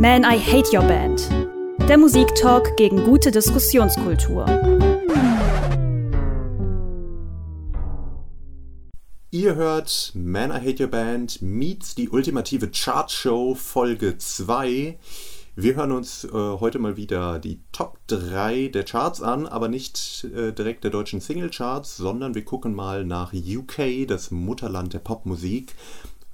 [0.00, 1.28] Man, I Hate Your Band.
[1.88, 4.46] Der Musiktalk gegen gute Diskussionskultur.
[9.32, 14.96] Ihr hört Man, I Hate Your Band meets die ultimative Chartshow Folge 2.
[15.56, 20.28] Wir hören uns äh, heute mal wieder die Top 3 der Charts an, aber nicht
[20.32, 25.74] äh, direkt der deutschen Singlecharts, sondern wir gucken mal nach UK, das Mutterland der Popmusik.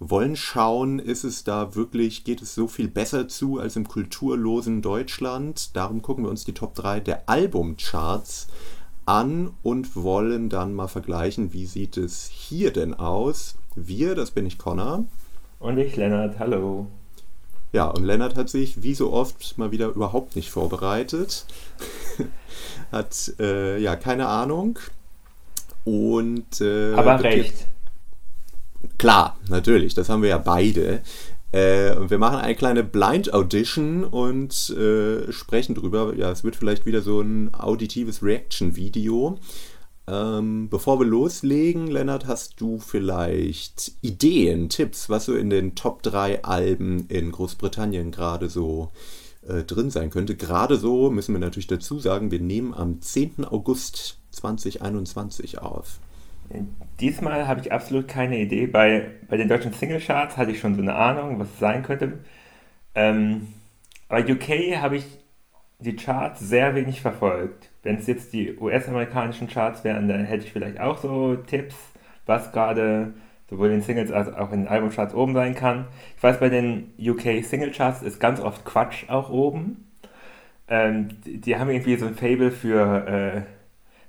[0.00, 4.82] Wollen schauen, ist es da wirklich, geht es so viel besser zu als im kulturlosen
[4.82, 5.76] Deutschland?
[5.76, 8.48] Darum gucken wir uns die Top 3 der Albumcharts
[9.06, 13.54] an und wollen dann mal vergleichen, wie sieht es hier denn aus.
[13.76, 15.04] Wir, das bin ich Connor.
[15.60, 16.86] Und ich, Lennart, hallo.
[17.72, 21.46] Ja, und Lennart hat sich wie so oft mal wieder überhaupt nicht vorbereitet.
[22.92, 24.78] hat äh, ja keine Ahnung.
[25.84, 27.66] Und äh, aber recht.
[28.98, 31.02] Klar, natürlich, das haben wir ja beide.
[31.52, 36.14] Äh, und wir machen eine kleine Blind Audition und äh, sprechen drüber.
[36.16, 39.38] Ja, es wird vielleicht wieder so ein auditives Reaction-Video.
[40.06, 46.02] Ähm, bevor wir loslegen, Lennart, hast du vielleicht Ideen, Tipps, was so in den Top
[46.02, 48.90] 3 Alben in Großbritannien gerade so
[49.46, 50.34] äh, drin sein könnte?
[50.34, 53.44] Gerade so müssen wir natürlich dazu sagen, wir nehmen am 10.
[53.44, 56.00] August 2021 auf.
[57.00, 58.66] Diesmal habe ich absolut keine Idee.
[58.66, 62.20] Bei, bei den deutschen Singlecharts hatte ich schon so eine Ahnung, was es sein könnte.
[62.94, 63.48] Ähm,
[64.08, 65.04] bei UK habe ich
[65.78, 67.70] die Charts sehr wenig verfolgt.
[67.82, 71.74] Wenn es jetzt die US-amerikanischen Charts wären, dann hätte ich vielleicht auch so Tipps,
[72.26, 73.14] was gerade
[73.50, 75.86] sowohl in Singles als auch in den Albumcharts oben sein kann.
[76.16, 79.92] Ich weiß, bei den UK Singlecharts ist ganz oft Quatsch auch oben.
[80.68, 83.42] Ähm, die, die, haben irgendwie so ein Fable für äh,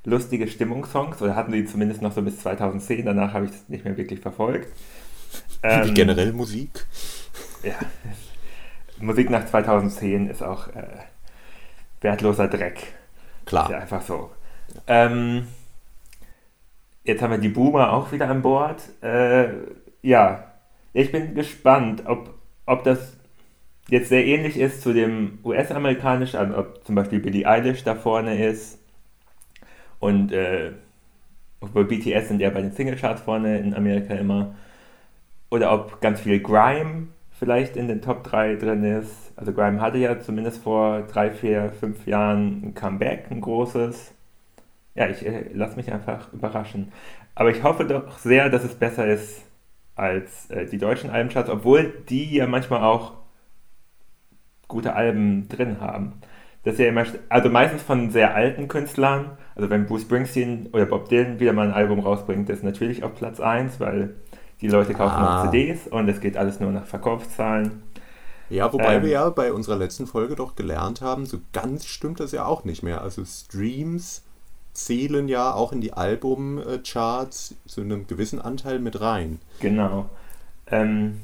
[0.06, 3.86] lustige Stimmungssongs, oder hatten die zumindest noch so bis 2010, danach habe ich es nicht
[3.86, 4.68] mehr wirklich verfolgt.
[5.64, 6.86] Ähm, Wie generell Musik?
[7.64, 7.76] Ja,
[9.00, 10.84] Musik nach 2010 ist auch äh,
[12.02, 12.94] wertloser Dreck.
[13.46, 13.66] Klar.
[13.66, 14.32] Ist ja einfach so.
[14.88, 15.48] Ähm,
[17.04, 18.82] jetzt haben wir die Boomer auch wieder an Bord.
[19.02, 19.50] Äh,
[20.02, 20.52] ja,
[20.94, 22.34] ich bin gespannt, ob,
[22.66, 23.18] ob das
[23.90, 28.44] jetzt sehr ähnlich ist zu dem US-amerikanischen, also ob zum Beispiel Billie Eilish da vorne
[28.44, 28.80] ist.
[30.00, 30.72] Und äh,
[31.74, 34.56] bei BTS sind ja bei den Singlecharts vorne in Amerika immer.
[35.50, 39.34] Oder ob ganz viel Grime vielleicht in den Top 3 drin ist.
[39.36, 44.14] Also Grime hatte ja zumindest vor drei, vier, fünf Jahren ein Comeback, ein großes.
[44.96, 46.92] Ja, ich äh, lasse mich einfach überraschen.
[47.36, 49.44] Aber ich hoffe doch sehr, dass es besser ist
[49.96, 53.14] als äh, die deutschen Albencharts, obwohl die ja manchmal auch
[54.68, 56.14] gute Alben drin haben.
[56.66, 59.38] Das ist ja immer, also meistens von sehr alten Künstlern.
[59.56, 63.14] Also wenn Bruce Springsteen oder Bob Dylan wieder mal ein Album rausbringt, ist natürlich auf
[63.16, 64.16] Platz 1, weil
[64.62, 65.44] die Leute kaufen ah.
[65.44, 67.84] noch CDs und es geht alles nur nach Verkaufszahlen.
[68.50, 72.20] Ja, wobei ähm, wir ja bei unserer letzten Folge doch gelernt haben, so ganz stimmt
[72.20, 73.02] das ja auch nicht mehr.
[73.02, 74.24] Also Streams
[74.74, 79.40] zählen ja auch in die Albumcharts zu einem gewissen Anteil mit rein.
[79.60, 80.10] Genau.
[80.68, 81.22] Ähm,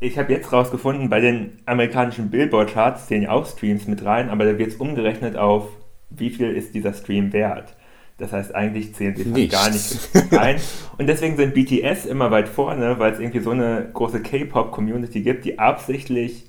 [0.00, 4.44] ich habe jetzt rausgefunden, bei den amerikanischen Billboard-Charts zählen ja auch Streams mit rein, aber
[4.44, 5.68] da wird es umgerechnet auf,
[6.10, 7.74] wie viel ist dieser Stream wert.
[8.18, 10.60] Das heißt, eigentlich zählen sie fast gar nicht rein.
[10.98, 15.44] Und deswegen sind BTS immer weit vorne, weil es irgendwie so eine große K-Pop-Community gibt,
[15.44, 16.46] die absichtlich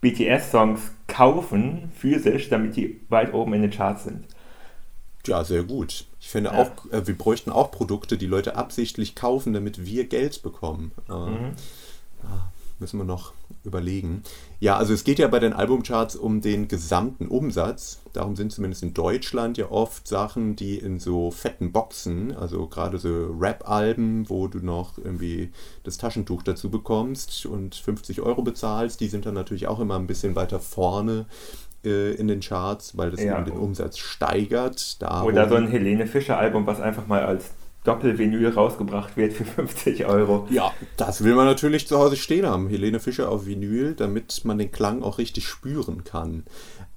[0.00, 4.24] BTS-Songs kaufen, physisch, damit die weit oben in den Charts sind.
[5.26, 6.06] Ja, sehr gut.
[6.18, 6.62] Ich finde ja.
[6.62, 10.92] auch, äh, wir bräuchten auch Produkte, die Leute absichtlich kaufen, damit wir Geld bekommen.
[11.08, 11.52] Äh, mhm.
[12.80, 14.22] Müssen wir noch überlegen.
[14.58, 18.00] Ja, also es geht ja bei den Albumcharts um den gesamten Umsatz.
[18.14, 22.98] Darum sind zumindest in Deutschland ja oft Sachen, die in so fetten Boxen, also gerade
[22.98, 25.50] so Rap-Alben, wo du noch irgendwie
[25.82, 30.06] das Taschentuch dazu bekommst und 50 Euro bezahlst, die sind dann natürlich auch immer ein
[30.06, 31.26] bisschen weiter vorne
[31.84, 33.36] äh, in den Charts, weil das ja.
[33.36, 35.02] eben den Umsatz steigert.
[35.02, 37.50] Darum Oder so ein Helene Fischer Album, was einfach mal als
[37.84, 40.46] Doppelvinyl rausgebracht wird für 50 Euro.
[40.50, 42.68] Ja, das will man natürlich zu Hause stehen haben.
[42.68, 46.44] Helene Fischer auf Vinyl, damit man den Klang auch richtig spüren kann.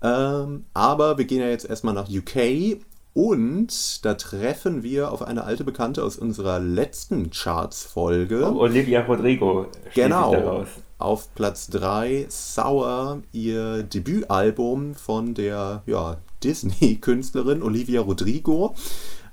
[0.02, 2.80] Ähm, aber wir gehen ja jetzt erstmal nach UK
[3.14, 8.52] und da treffen wir auf eine alte Bekannte aus unserer letzten Charts-Folge.
[8.52, 9.68] Oh, Olivia Rodrigo.
[9.94, 10.66] Genau.
[10.98, 18.74] Auf Platz 3 Sour, ihr Debütalbum von der ja, Disney-Künstlerin Olivia Rodrigo.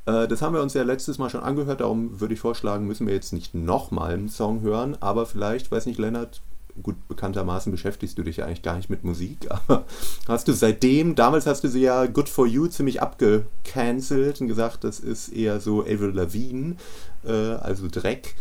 [0.06, 3.06] Äh, das haben wir uns ja letztes Mal schon angehört, darum würde ich vorschlagen, müssen
[3.06, 6.40] wir jetzt nicht nochmal einen Song hören, aber vielleicht, weiß nicht, Lennart,
[6.82, 9.84] gut, bekanntermaßen beschäftigst du dich ja eigentlich gar nicht mit Musik, aber
[10.28, 14.84] hast du seitdem, damals hast du sie ja Good For You ziemlich abgecancelt und gesagt,
[14.84, 16.76] das ist eher so Avril Lavigne,
[17.24, 18.34] äh, also Dreck.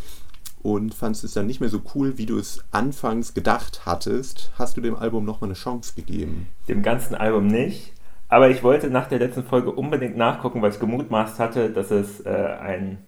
[0.61, 4.51] und fandest es dann nicht mehr so cool, wie du es anfangs gedacht hattest.
[4.55, 6.47] Hast du dem Album nochmal eine Chance gegeben?
[6.67, 7.93] Dem ganzen Album nicht.
[8.29, 12.25] Aber ich wollte nach der letzten Folge unbedingt nachgucken, weil ich gemutmaßt hatte, dass es
[12.25, 12.99] äh, ein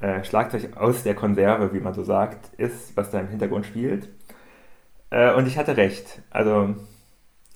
[0.00, 4.08] äh, Schlagzeug aus der Konserve, wie man so sagt, ist, was da im Hintergrund spielt.
[5.10, 6.22] Äh, und ich hatte recht.
[6.30, 6.74] Also,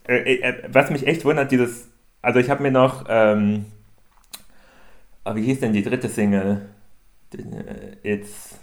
[0.09, 1.91] äh, äh, was mich echt wundert, dieses.
[2.23, 3.05] Also, ich habe mir noch.
[3.09, 3.67] Ähm,
[5.25, 6.69] oh, wie hieß denn die dritte Single?
[7.35, 8.59] Äh, It's.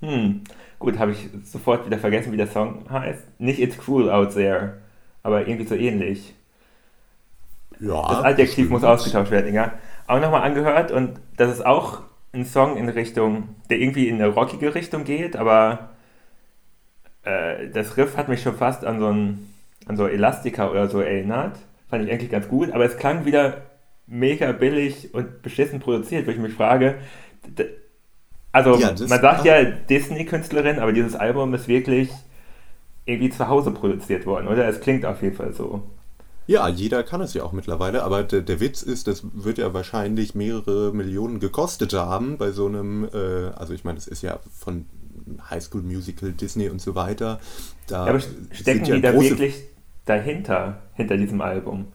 [0.00, 0.42] Hm,
[0.78, 3.40] gut, habe ich sofort wieder vergessen, wie der Song heißt.
[3.40, 4.78] Nicht It's Cruel Out There,
[5.26, 6.34] aber irgendwie so ähnlich.
[7.80, 8.08] Ja.
[8.08, 9.72] Das Adjektiv muss ausgetauscht werden, ja.
[10.06, 12.02] Auch nochmal angehört und das ist auch
[12.32, 15.90] ein Song in Richtung, der irgendwie in eine rockige Richtung geht, aber
[17.24, 19.50] äh, das Riff hat mich schon fast an so ein
[19.86, 21.58] an so Elastica oder so erinnert.
[21.88, 23.62] Fand ich eigentlich ganz gut, aber es klang wieder
[24.06, 26.96] mega billig und beschissen produziert, wo ich mich frage,
[28.52, 32.10] also ja, man sagt ja Disney-Künstlerin, aber dieses Album ist wirklich
[33.06, 34.68] irgendwie zu Hause produziert worden, oder?
[34.68, 35.82] Es klingt auf jeden Fall so.
[36.48, 39.74] Ja, jeder kann es ja auch mittlerweile, aber der, der Witz ist, das wird ja
[39.74, 44.38] wahrscheinlich mehrere Millionen gekostet haben bei so einem, äh, also ich meine, es ist ja
[44.56, 44.86] von
[45.50, 47.40] High School Musical, Disney und so weiter.
[47.88, 49.54] Da ja, aber stecken ja die da wirklich
[50.04, 51.86] dahinter, hinter diesem Album?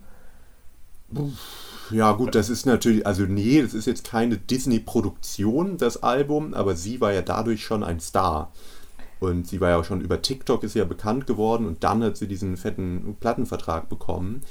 [1.89, 6.75] Ja, gut, das ist natürlich, also nee, das ist jetzt keine Disney-Produktion, das Album, aber
[6.75, 8.51] sie war ja dadurch schon ein Star.
[9.21, 12.17] Und sie war ja auch schon über TikTok ist ja bekannt geworden und dann hat
[12.17, 14.41] sie diesen fetten Plattenvertrag bekommen.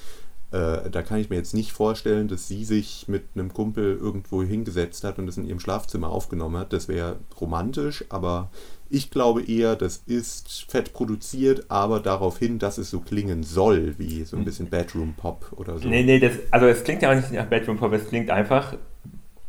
[0.52, 4.44] Äh, da kann ich mir jetzt nicht vorstellen, dass sie sich mit einem Kumpel irgendwo
[4.44, 6.72] hingesetzt hat und das in ihrem Schlafzimmer aufgenommen hat.
[6.72, 8.52] Das wäre romantisch, aber
[8.88, 13.96] ich glaube eher, das ist fett produziert, aber darauf hin, dass es so klingen soll,
[13.98, 15.88] wie so ein bisschen Bedroom Pop oder so.
[15.88, 18.76] Nee, nee, das, also es klingt ja auch nicht nach Bedroom Pop, es klingt einfach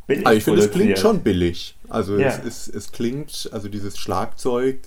[0.07, 0.25] billig.
[0.25, 1.77] Also ich finde, es klingt schon billig.
[1.89, 2.27] Also ja.
[2.27, 4.79] es, ist, es klingt, also dieses Schlagzeug,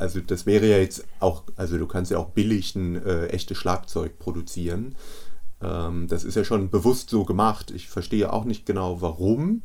[0.00, 3.58] also das wäre ja jetzt auch, also du kannst ja auch billig ein äh, echtes
[3.58, 4.96] Schlagzeug produzieren.
[5.62, 7.70] Ähm, das ist ja schon bewusst so gemacht.
[7.70, 9.62] Ich verstehe auch nicht genau warum,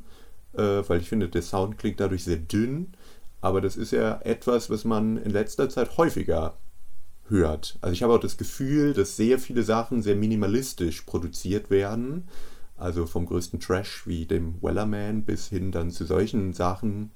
[0.54, 2.94] äh, weil ich finde, der Sound klingt dadurch sehr dünn.
[3.40, 6.58] Aber das ist ja etwas, was man in letzter Zeit häufiger
[7.30, 7.78] hört.
[7.80, 12.28] Also ich habe auch das Gefühl, dass sehr viele Sachen sehr minimalistisch produziert werden.
[12.76, 17.12] Also vom größten Trash wie dem Wellerman bis hin dann zu solchen Sachen,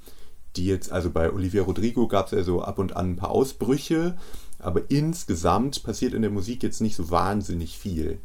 [0.55, 3.31] die jetzt, also bei Olivia Rodrigo gab es ja so ab und an ein paar
[3.31, 4.17] Ausbrüche,
[4.57, 8.19] aber insgesamt passiert in der Musik jetzt nicht so wahnsinnig viel.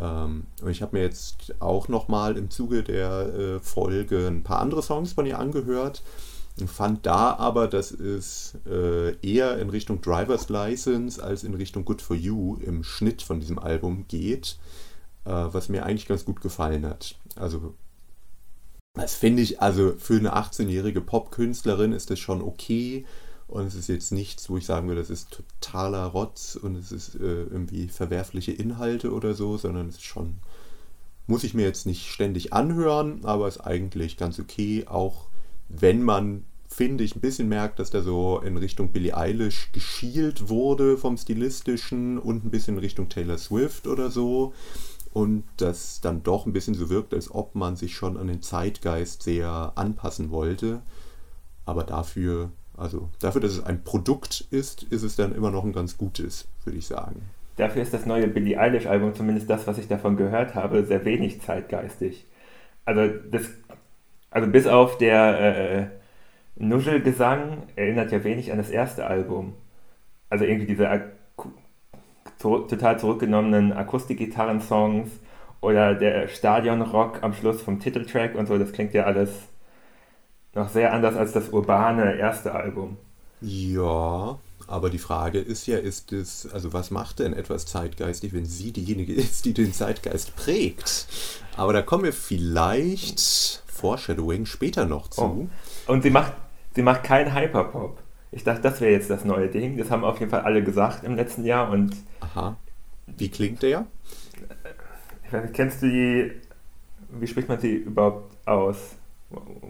[0.00, 4.60] Ähm, und ich habe mir jetzt auch nochmal im Zuge der äh, Folge ein paar
[4.60, 6.02] andere Songs von ihr angehört
[6.66, 12.02] fand da aber, dass es äh, eher in Richtung Driver's License als in Richtung Good
[12.02, 14.58] for You im Schnitt von diesem Album geht,
[15.24, 17.14] äh, was mir eigentlich ganz gut gefallen hat.
[17.36, 17.74] Also,
[18.98, 23.04] das finde ich, also für eine 18-jährige Popkünstlerin ist das schon okay
[23.48, 26.92] und es ist jetzt nichts, wo ich sagen würde, das ist totaler Rotz und es
[26.92, 30.36] ist äh, irgendwie verwerfliche Inhalte oder so, sondern es ist schon,
[31.26, 35.28] muss ich mir jetzt nicht ständig anhören, aber ist eigentlich ganz okay, auch
[35.70, 40.50] wenn man, finde ich, ein bisschen merkt, dass der so in Richtung Billie Eilish geschielt
[40.50, 44.52] wurde vom Stilistischen und ein bisschen in Richtung Taylor Swift oder so.
[45.12, 48.42] Und das dann doch ein bisschen so wirkt, als ob man sich schon an den
[48.42, 50.82] Zeitgeist sehr anpassen wollte.
[51.64, 55.72] Aber dafür, also dafür, dass es ein Produkt ist, ist es dann immer noch ein
[55.72, 57.22] ganz gutes, würde ich sagen.
[57.56, 61.42] Dafür ist das neue Billie Eilish-Album, zumindest das, was ich davon gehört habe, sehr wenig
[61.42, 62.26] zeitgeistig.
[62.84, 63.50] Also das
[64.30, 65.86] also bis auf der äh,
[66.56, 69.54] Nuschelgesang erinnert ja wenig an das erste Album.
[70.28, 70.88] Also irgendwie diese
[72.38, 75.08] Ak total zurückgenommenen Akustikgitarren-Songs
[75.60, 79.30] oder der Stadionrock am Schluss vom Titeltrack und so, das klingt ja alles
[80.54, 82.96] noch sehr anders als das urbane erste Album.
[83.40, 88.44] Ja, aber die Frage ist ja, ist es, also was macht denn etwas zeitgeistig, wenn
[88.44, 91.08] sie diejenige ist, die den Zeitgeist prägt?
[91.56, 95.22] Aber da kommen wir vielleicht Foreshadowing später noch zu.
[95.22, 95.48] Oh.
[95.92, 96.32] Und sie macht,
[96.74, 97.98] sie macht keinen Hyperpop.
[98.30, 99.76] Ich dachte, das wäre jetzt das neue Ding.
[99.78, 101.70] Das haben auf jeden Fall alle gesagt im letzten Jahr.
[101.70, 102.56] Und Aha.
[103.06, 103.86] Wie klingt der?
[105.26, 106.32] Ich weiß nicht, kennst du die,
[107.18, 108.96] wie spricht man sie überhaupt aus?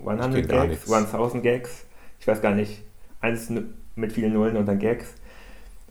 [0.07, 0.91] 100 Gags?
[0.91, 1.85] 1000 Gags?
[2.21, 2.83] Ich weiß gar nicht.
[3.21, 3.53] Eins
[3.97, 5.15] mit vielen Nullen und dann Gags.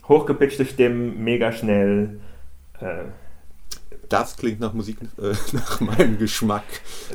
[0.07, 2.19] Hochgepitchte Stimmen, mega schnell.
[2.79, 3.05] Äh,
[4.07, 6.63] das klingt nach Musik, äh, nach meinem Geschmack.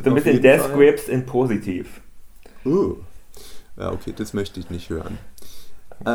[0.02, 0.72] So ein bisschen Death.
[0.74, 2.00] Grips in positiv.
[2.64, 2.96] Uh.
[3.82, 5.18] Ja, okay, das möchte ich nicht hören.
[6.04, 6.08] Äh,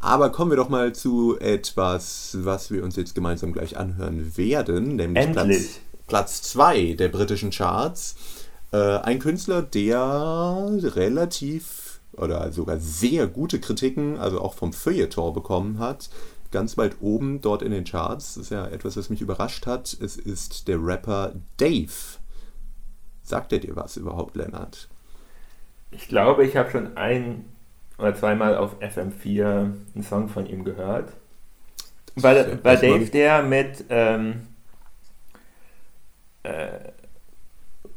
[0.00, 4.96] aber kommen wir doch mal zu etwas, was wir uns jetzt gemeinsam gleich anhören werden,
[4.96, 5.80] nämlich Endlich.
[6.06, 8.16] Platz 2 der britischen Charts.
[8.70, 15.78] Äh, ein Künstler, der relativ oder sogar sehr gute Kritiken, also auch vom Feuilleton bekommen
[15.78, 16.10] hat.
[16.50, 18.34] Ganz weit oben dort in den Charts.
[18.34, 19.96] Das ist ja etwas, was mich überrascht hat.
[19.98, 22.18] Es ist der Rapper Dave.
[23.22, 24.90] Sagt er dir was überhaupt, Lennart?
[25.96, 27.46] Ich glaube, ich habe schon ein
[27.96, 31.10] oder zweimal auf FM4 einen Song von ihm gehört.
[32.16, 33.84] War, war Dave der mit.
[33.88, 34.42] Ähm,
[36.42, 36.68] äh,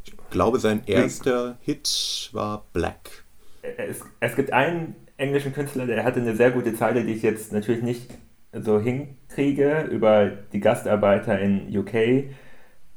[0.05, 3.25] ich glaube, sein erster Hit war Black.
[3.61, 7.51] Es, es gibt einen englischen Künstler, der hatte eine sehr gute Zeile, die ich jetzt
[7.51, 8.11] natürlich nicht
[8.53, 12.29] so hinkriege, über die Gastarbeiter in UK.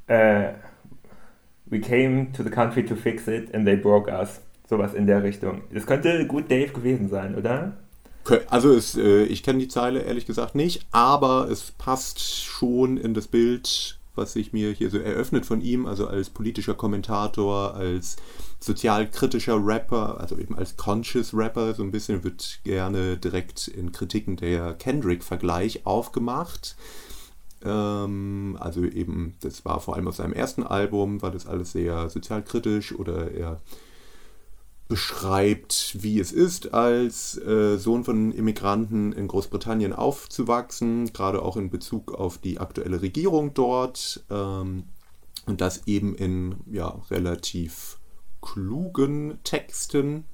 [0.08, 0.52] Uh,
[1.66, 4.40] we came to the country to fix it and they broke us.
[4.68, 5.62] Sowas in der Richtung.
[5.72, 7.76] Das könnte gut Dave gewesen sein, oder?
[8.48, 13.14] Also es, äh, ich kenne die Zeile ehrlich gesagt nicht, aber es passt schon in
[13.14, 18.16] das Bild, was sich mir hier so eröffnet von ihm, also als politischer Kommentator, als
[18.60, 24.36] sozialkritischer Rapper, also eben als Conscious Rapper, so ein bisschen wird gerne direkt in Kritiken
[24.36, 26.76] der Kendrick-Vergleich aufgemacht.
[27.64, 32.08] Ähm, also eben, das war vor allem auf seinem ersten Album, war das alles sehr
[32.08, 33.60] sozialkritisch oder er
[34.92, 41.70] beschreibt, wie es ist, als äh, Sohn von Immigranten in Großbritannien aufzuwachsen, gerade auch in
[41.70, 44.22] Bezug auf die aktuelle Regierung dort.
[44.28, 44.84] Ähm,
[45.46, 48.00] und das eben in ja, relativ
[48.42, 50.24] klugen Texten.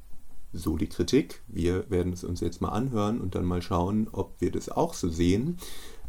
[0.52, 1.40] So die Kritik.
[1.46, 4.92] Wir werden es uns jetzt mal anhören und dann mal schauen, ob wir das auch
[4.92, 5.58] so sehen.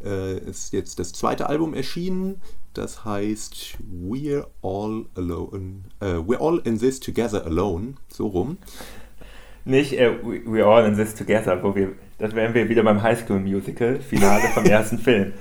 [0.03, 2.41] Äh, ist jetzt das zweite Album erschienen.
[2.73, 5.83] Das heißt We're All Alone.
[6.01, 7.95] Uh, we're All in This Together Alone.
[8.09, 8.57] So rum.
[9.65, 13.19] Nicht uh, We're All in This Together, wo wir, das wären wir wieder beim High
[13.19, 15.33] School Musical, Finale vom ersten Film.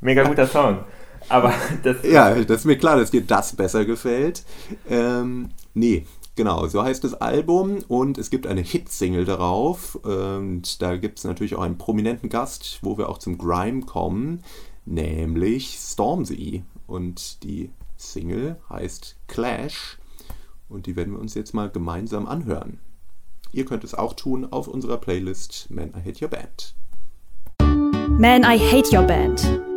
[0.00, 0.84] Mega guter Song.
[1.28, 1.52] Aber
[1.82, 1.96] das.
[2.04, 4.44] Ja, das ist mir klar, dass dir das besser gefällt.
[4.88, 6.06] Ähm, nee,
[6.36, 11.24] Genau, so heißt das Album und es gibt eine Hitsingle darauf und da gibt es
[11.24, 14.42] natürlich auch einen prominenten Gast, wo wir auch zum Grime kommen,
[14.86, 19.98] nämlich Stormzy und die Single heißt Clash
[20.68, 22.80] und die werden wir uns jetzt mal gemeinsam anhören.
[23.52, 26.74] Ihr könnt es auch tun auf unserer Playlist Man I Hate Your Band.
[28.18, 29.75] Man I Hate Your Band.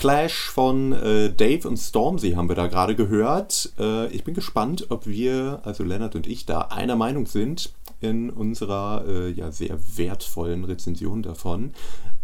[0.00, 3.74] Clash von äh, Dave und Stormzy haben wir da gerade gehört.
[3.78, 8.30] Äh, ich bin gespannt, ob wir, also Lennart und ich, da einer Meinung sind in
[8.30, 11.74] unserer äh, ja sehr wertvollen Rezension davon.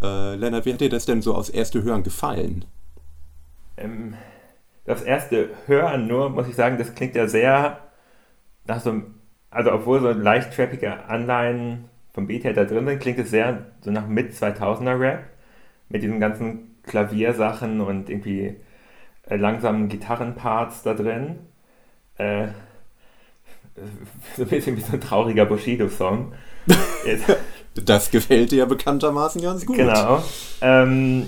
[0.03, 2.65] Äh, Lennart, wie hat dir das denn so aus erste Hören gefallen?
[3.77, 4.15] Ähm,
[4.87, 7.81] das erste Hören nur, muss ich sagen, das klingt ja sehr
[8.67, 9.17] nach so einem,
[9.51, 13.67] also obwohl so leicht trappige Anleihen vom Beat her da drin sind, klingt es sehr
[13.83, 15.25] so nach Mit-2000er Rap
[15.91, 18.57] mit diesen ganzen Klaviersachen und irgendwie
[19.29, 21.41] äh, langsamen Gitarrenparts da drin.
[22.19, 22.49] Äh,
[24.37, 26.33] so ein bisschen wie so ein trauriger Bushido-Song.
[27.75, 29.77] das gefällt dir ja bekanntermaßen ganz gut.
[29.77, 30.23] Genau.
[30.61, 31.27] Ähm,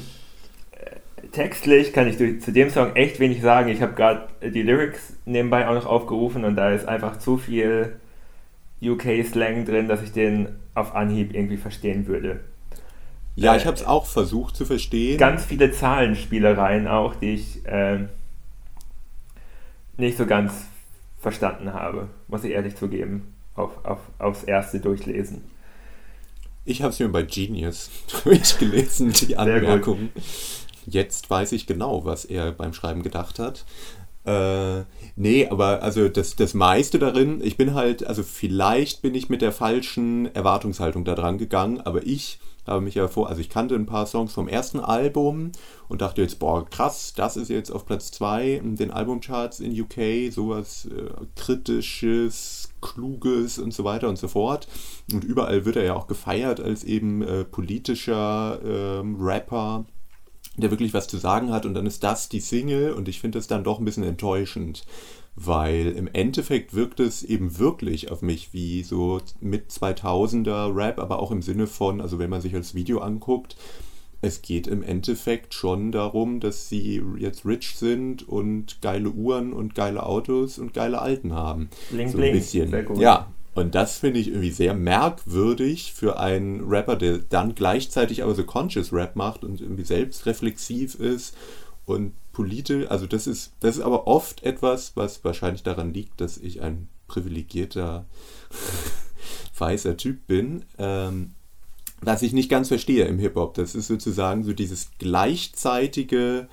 [1.32, 3.68] textlich kann ich zu dem Song echt wenig sagen.
[3.68, 7.96] Ich habe gerade die Lyrics nebenbei auch noch aufgerufen und da ist einfach zu viel
[8.82, 12.40] UK-Slang drin, dass ich den auf Anhieb irgendwie verstehen würde.
[13.44, 15.18] Ja, ich habe es auch versucht zu verstehen.
[15.18, 18.00] Ganz viele Zahlenspielereien auch, die ich äh,
[19.96, 20.52] nicht so ganz
[21.20, 25.42] verstanden habe, muss ich ehrlich zugeben, auf, auf, aufs erste Durchlesen.
[26.64, 27.90] Ich habe es mir bei Genius
[28.24, 30.10] durchgelesen, die Anmerkungen.
[30.86, 33.64] Jetzt weiß ich genau, was er beim Schreiben gedacht hat.
[34.24, 34.84] Äh,
[35.16, 39.42] nee, aber also das, das meiste darin, ich bin halt, also vielleicht bin ich mit
[39.42, 42.38] der falschen Erwartungshaltung da dran gegangen, aber ich
[42.68, 45.52] habe mich ja vor, also ich kannte ein paar Songs vom ersten Album
[45.88, 49.78] und dachte jetzt, boah, krass, das ist jetzt auf Platz 2 in den Albumcharts in
[49.78, 54.68] UK, sowas äh, kritisches, kluges und so weiter und so fort.
[55.12, 59.84] Und überall wird er ja auch gefeiert als eben äh, politischer äh, Rapper
[60.58, 61.66] der wirklich was zu sagen hat.
[61.66, 64.84] Und dann ist das die Single und ich finde das dann doch ein bisschen enttäuschend
[65.40, 71.20] weil im Endeffekt wirkt es eben wirklich auf mich wie so mit 2000er Rap, aber
[71.20, 73.56] auch im Sinne von, also wenn man sich das Video anguckt,
[74.20, 79.76] es geht im Endeffekt schon darum, dass sie jetzt rich sind und geile Uhren und
[79.76, 81.68] geile Autos und geile Alten haben.
[81.90, 82.70] Bling, so ein bisschen.
[82.70, 82.98] Sehr gut.
[82.98, 88.34] Ja, und das finde ich irgendwie sehr merkwürdig für einen Rapper, der dann gleichzeitig aber
[88.34, 91.36] so Conscious Rap macht und irgendwie selbstreflexiv ist
[91.86, 96.38] und politisch, also das ist, das ist aber oft etwas, was wahrscheinlich daran liegt, dass
[96.38, 98.06] ich ein privilegierter
[99.58, 101.32] weißer Typ bin, ähm,
[102.00, 103.54] was ich nicht ganz verstehe im Hip-Hop.
[103.54, 106.46] Das ist sozusagen so dieses gleichzeitige,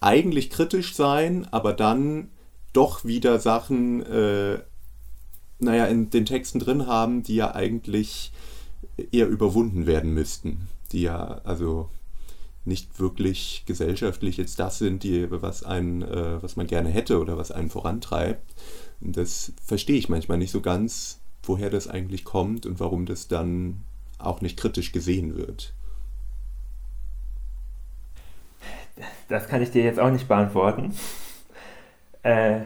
[0.00, 2.30] eigentlich kritisch sein, aber dann
[2.72, 4.60] doch wieder Sachen, äh,
[5.58, 8.30] naja, in den Texten drin haben, die ja eigentlich
[9.10, 10.68] eher überwunden werden müssten.
[10.92, 11.90] Die ja, also
[12.66, 17.36] nicht wirklich gesellschaftlich jetzt das sind, die, was, einen, äh, was man gerne hätte oder
[17.36, 18.54] was einen vorantreibt.
[19.00, 23.28] Und das verstehe ich manchmal nicht so ganz, woher das eigentlich kommt und warum das
[23.28, 23.82] dann
[24.18, 25.74] auch nicht kritisch gesehen wird.
[29.28, 30.94] Das kann ich dir jetzt auch nicht beantworten.
[32.22, 32.60] Äh,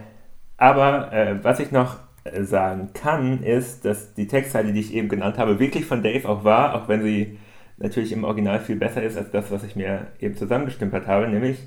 [0.57, 5.09] aber äh, was ich noch äh, sagen kann, ist, dass die Textzeile, die ich eben
[5.09, 7.37] genannt habe, wirklich von Dave auch war, auch wenn sie
[7.81, 11.27] natürlich im Original viel besser ist als das, was ich mir eben zusammengestümpert habe.
[11.27, 11.57] Nämlich,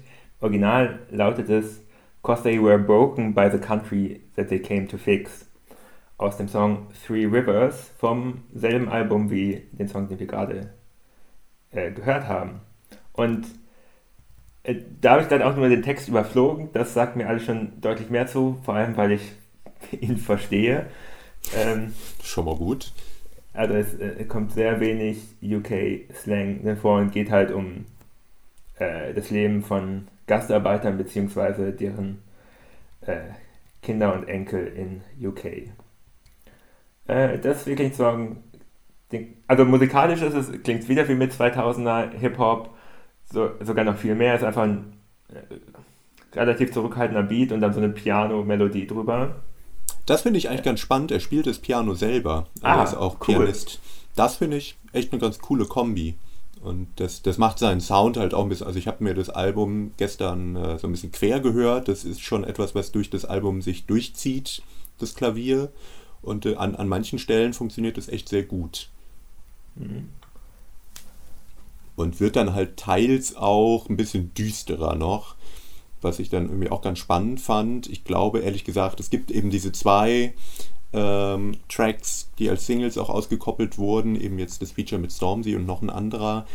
[0.41, 1.83] Original lautet es,
[2.23, 5.47] Cause they were broken by the country that they came to fix.
[6.17, 10.73] Aus dem Song Three Rivers vom selben Album wie den Song, den wir gerade
[11.71, 12.61] äh, gehört haben.
[13.13, 13.47] Und
[14.63, 16.71] äh, da habe ich dann auch nur den Text überflogen.
[16.73, 19.33] Das sagt mir alles schon deutlich mehr zu, vor allem weil ich
[20.01, 20.87] ihn verstehe.
[21.55, 21.93] Ähm,
[22.23, 22.93] Schon mal gut.
[23.55, 27.87] Also es äh, kommt sehr wenig UK-Slang vor und geht halt um
[28.79, 31.73] äh, das Leben von Gastarbeitern bzw.
[31.73, 32.23] deren
[33.03, 33.21] äh,
[33.83, 35.45] Kinder und Enkel in UK.
[37.07, 38.37] Äh, das ist wirklich so
[39.47, 42.71] also musikalisch ist es, klingt wieder wie mit 2000er Hip-Hop,
[43.25, 44.95] so, sogar noch viel mehr, ist einfach ein
[45.29, 49.37] äh, relativ zurückhaltender Beat und dann so eine Piano-Melodie drüber.
[50.07, 51.11] Das finde ich eigentlich ganz spannend.
[51.11, 52.47] Er spielt das Piano selber.
[52.63, 53.37] Er ah, ist auch cool.
[53.37, 53.81] Pianist.
[54.17, 56.17] Das finde ich echt eine ganz coole Kombi.
[56.61, 58.67] Und das, das macht seinen Sound halt auch ein bisschen.
[58.67, 61.89] Also, ich habe mir das Album gestern äh, so ein bisschen quer gehört.
[61.89, 64.63] Das ist schon etwas, was durch das Album sich durchzieht,
[64.99, 65.71] das Klavier.
[66.23, 68.89] Und äh, an, an manchen Stellen funktioniert das echt sehr gut.
[69.75, 70.09] Mhm.
[71.97, 75.37] Und wird dann halt teils auch ein bisschen düsterer noch
[76.05, 77.89] was ich dann irgendwie auch ganz spannend fand.
[77.89, 80.35] Ich glaube, ehrlich gesagt, es gibt eben diese zwei
[80.93, 85.67] ähm, Tracks, die als Singles auch ausgekoppelt wurden, eben jetzt das Feature mit Stormzy und
[85.67, 86.47] noch ein anderer,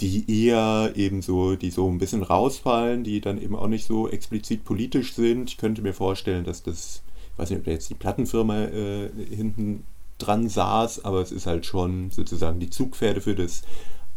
[0.00, 4.08] die eher eben so, die so ein bisschen rausfallen, die dann eben auch nicht so
[4.08, 5.50] explizit politisch sind.
[5.50, 9.10] Ich könnte mir vorstellen, dass das, ich weiß nicht, ob da jetzt die Plattenfirma äh,
[9.30, 9.84] hinten
[10.18, 13.62] dran saß, aber es ist halt schon sozusagen die Zugpferde für das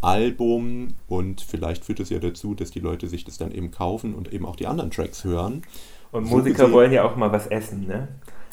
[0.01, 4.15] Album und vielleicht führt es ja dazu, dass die Leute sich das dann eben kaufen
[4.15, 5.63] und eben auch die anderen Tracks hören.
[6.11, 8.07] Und so Musiker gesehen, wollen ja auch mal was essen, ne?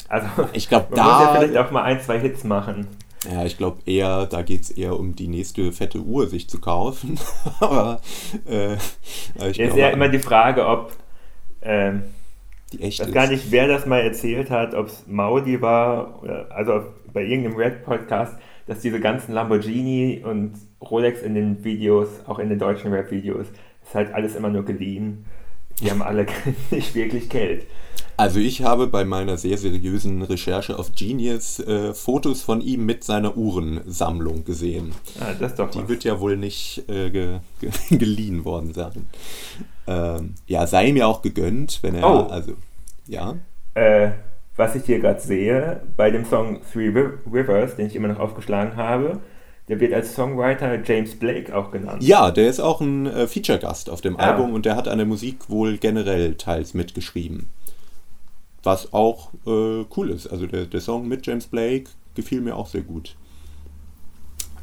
[0.08, 2.86] Also ich glaube, da muss ja vielleicht auch mal ein, zwei Hits machen.
[3.30, 6.60] Ja, ich glaube eher, da geht es eher um die nächste fette Uhr sich zu
[6.60, 7.18] kaufen.
[7.60, 8.00] aber
[8.48, 8.74] äh,
[9.50, 10.92] ich ist ja immer die Frage, ob
[11.62, 12.04] ähm,
[12.72, 16.22] die echt ich weiß gar nicht, wer das mal erzählt hat, ob es Maudi war,
[16.22, 22.38] oder, also bei irgendeinem Red-Podcast, dass diese ganzen Lamborghini und Rolex in den Videos, auch
[22.38, 23.46] in den deutschen Rap-Videos,
[23.82, 25.24] ist halt alles immer nur geliehen.
[25.80, 26.26] Die haben alle
[26.70, 27.66] nicht wirklich Geld.
[28.18, 33.04] Also ich habe bei meiner sehr seriösen Recherche auf Genius äh, Fotos von ihm mit
[33.04, 34.92] seiner Uhrensammlung gesehen.
[35.20, 35.88] Ah, das doch Die was.
[35.88, 39.06] wird ja wohl nicht äh, ge ge geliehen worden sein.
[39.86, 42.26] Ähm, ja, sei mir auch gegönnt, wenn er, oh.
[42.30, 42.52] also,
[43.06, 43.36] ja.
[43.74, 44.12] Äh,
[44.56, 48.76] was ich hier gerade sehe, bei dem Song Three Rivers, den ich immer noch aufgeschlagen
[48.76, 49.20] habe,
[49.68, 52.02] der wird als Songwriter James Blake auch genannt.
[52.02, 54.30] Ja, der ist auch ein äh, Feature-Gast auf dem ah.
[54.30, 57.48] Album und der hat an der Musik wohl generell teils mitgeschrieben.
[58.62, 60.26] Was auch äh, cool ist.
[60.28, 63.16] Also der, der Song mit James Blake gefiel mir auch sehr gut.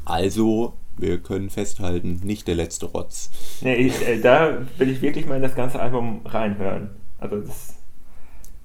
[0.05, 3.29] Also, wir können festhalten, nicht der letzte Rotz.
[3.61, 6.89] Nee, ich, äh, da will ich wirklich mal in das ganze Album reinhören.
[7.19, 7.75] Also das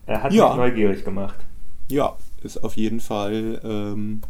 [0.09, 0.49] er hat ja.
[0.49, 1.37] mich neugierig gemacht.
[1.91, 4.23] Ja, ist auf jeden Fall ähm,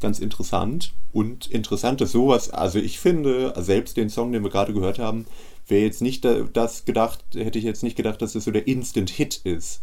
[0.00, 0.94] ganz interessant.
[1.12, 5.26] Und interessant ist sowas, also ich finde, selbst den Song, den wir gerade gehört haben,
[5.66, 9.40] wäre jetzt nicht das gedacht, hätte ich jetzt nicht gedacht, dass das so der Instant-Hit
[9.42, 9.82] ist.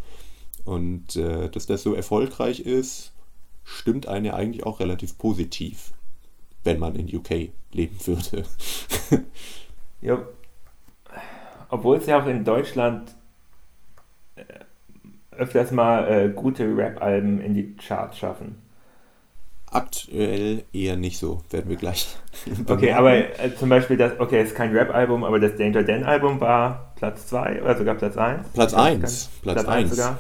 [0.63, 3.12] Und äh, dass das so erfolgreich ist,
[3.65, 5.91] stimmt einen ja eigentlich auch relativ positiv,
[6.63, 8.45] wenn man in UK leben würde.
[10.02, 10.26] ja,
[11.69, 13.15] obwohl es ja auch in Deutschland
[15.38, 18.62] öfters mal äh, gute Rap-Alben in die Charts schaffen.
[19.71, 22.15] Aktuell eher nicht so, werden wir gleich.
[22.67, 26.39] okay, aber äh, zum Beispiel das, okay, es ist kein Rap-Album, aber das Danger Dan-Album
[26.39, 28.48] war Platz 2 oder sogar Platz 1.
[28.54, 29.30] Platz 1.
[29.41, 30.19] Platz 1 sogar.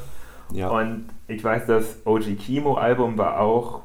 [0.53, 0.69] Ja.
[0.69, 3.83] Und ich weiß, das OG Kimo-Album war auch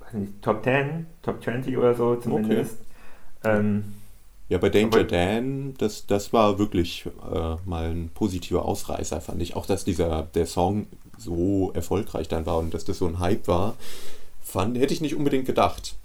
[0.00, 2.78] weiß nicht, Top 10, Top 20 oder so zumindest.
[3.42, 3.58] Okay.
[3.58, 3.94] Ähm,
[4.48, 9.56] ja, bei Danger Dan, das, das war wirklich äh, mal ein positiver Ausreißer, fand ich.
[9.56, 10.86] Auch, dass dieser, der Song
[11.18, 13.76] so erfolgreich dann war und dass das so ein Hype war,
[14.40, 15.96] fand, hätte ich nicht unbedingt gedacht.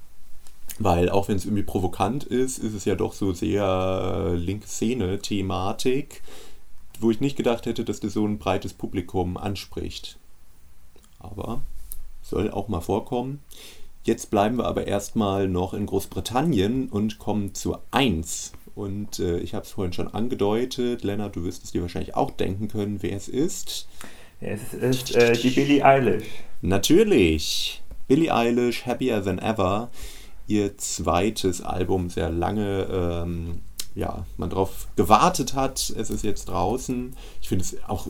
[0.79, 6.21] Weil auch wenn es irgendwie provokant ist, ist es ja doch so sehr linke Szene-Thematik.
[6.99, 10.17] wo ich nicht gedacht hätte, dass das so ein breites Publikum anspricht.
[11.19, 11.62] Aber
[12.21, 13.39] soll auch mal vorkommen.
[14.06, 18.52] Jetzt bleiben wir aber erstmal noch in Großbritannien und kommen zur 1.
[18.76, 21.04] Und äh, ich habe es vorhin schon angedeutet.
[21.04, 23.88] Lennart, du wirst es dir wahrscheinlich auch denken können, wer es ist.
[24.42, 26.26] Es ist äh, die Billie Eilish.
[26.62, 27.82] Natürlich.
[28.08, 29.89] Billie Eilish, Happier Than Ever.
[30.48, 33.62] Ihr zweites Album, sehr lange, ähm,
[33.96, 35.94] ja, man darauf gewartet hat.
[35.98, 37.16] Es ist jetzt draußen.
[37.42, 38.08] Ich finde es auch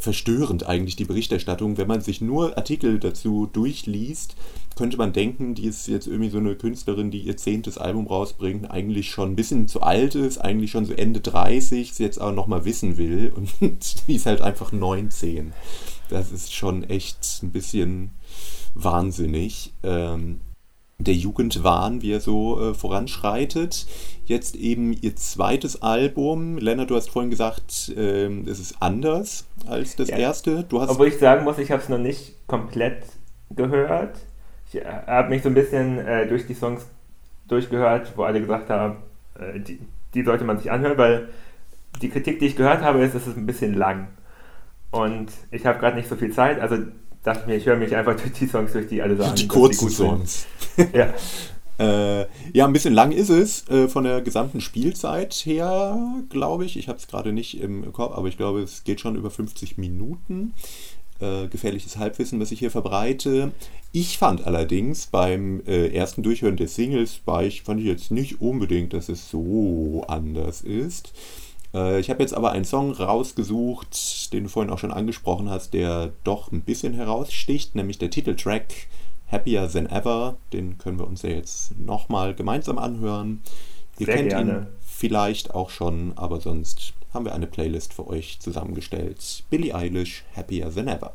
[0.00, 1.76] verstörend eigentlich, die Berichterstattung.
[1.76, 4.36] Wenn man sich nur Artikel dazu durchliest,
[4.76, 8.70] könnte man denken, die ist jetzt irgendwie so eine Künstlerin, die ihr zehntes Album rausbringt,
[8.70, 12.32] eigentlich schon ein bisschen zu alt ist, eigentlich schon so Ende 30, sie jetzt aber
[12.32, 15.52] nochmal wissen will und die ist halt einfach 19.
[16.08, 18.10] Das ist schon echt ein bisschen
[18.74, 19.72] wahnsinnig.
[19.82, 20.40] Ähm,
[20.98, 23.86] der Jugendwahn, wie er so äh, voranschreitet.
[24.24, 26.58] Jetzt eben ihr zweites Album.
[26.58, 30.16] Lennart, du hast vorhin gesagt, äh, es ist anders als das ja.
[30.16, 30.64] erste.
[30.64, 33.04] Du hast Obwohl ich sagen muss, ich habe es noch nicht komplett
[33.50, 34.16] gehört.
[34.68, 36.86] Ich äh, habe mich so ein bisschen äh, durch die Songs
[37.48, 38.96] durchgehört, wo alle gesagt haben,
[39.38, 39.80] äh, die,
[40.14, 41.28] die sollte man sich anhören, weil
[42.00, 44.08] die Kritik, die ich gehört habe, ist, es ist ein bisschen lang.
[44.90, 46.76] Und ich habe gerade nicht so viel Zeit, also
[47.24, 49.34] dachte ich mir, ich höre mich einfach durch die Songs durch, die alle sagen.
[49.34, 50.46] Die kurzen die Songs.
[50.92, 51.12] ja.
[51.76, 56.76] Äh, ja, ein bisschen lang ist es äh, von der gesamten Spielzeit her, glaube ich.
[56.76, 59.76] Ich habe es gerade nicht im Kopf, aber ich glaube, es geht schon über 50
[59.76, 60.52] Minuten.
[61.20, 63.52] Äh, gefährliches Halbwissen, was ich hier verbreite.
[63.92, 68.40] Ich fand allerdings beim äh, ersten Durchhören des Singles, war ich, fand ich jetzt nicht
[68.40, 71.12] unbedingt, dass es so anders ist.
[71.74, 75.74] Äh, ich habe jetzt aber einen Song rausgesucht, den du vorhin auch schon angesprochen hast,
[75.74, 78.72] der doch ein bisschen heraussticht, nämlich der Titeltrack
[79.30, 80.36] Happier Than Ever.
[80.52, 83.42] Den können wir uns ja jetzt nochmal gemeinsam anhören.
[83.98, 84.52] Ihr Sehr kennt gerne.
[84.52, 89.44] ihn vielleicht auch schon, aber sonst haben wir eine Playlist für euch zusammengestellt.
[89.50, 91.12] Billie Eilish, Happier Than Ever.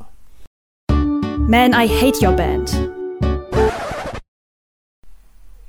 [1.38, 2.72] Man, I hate your band.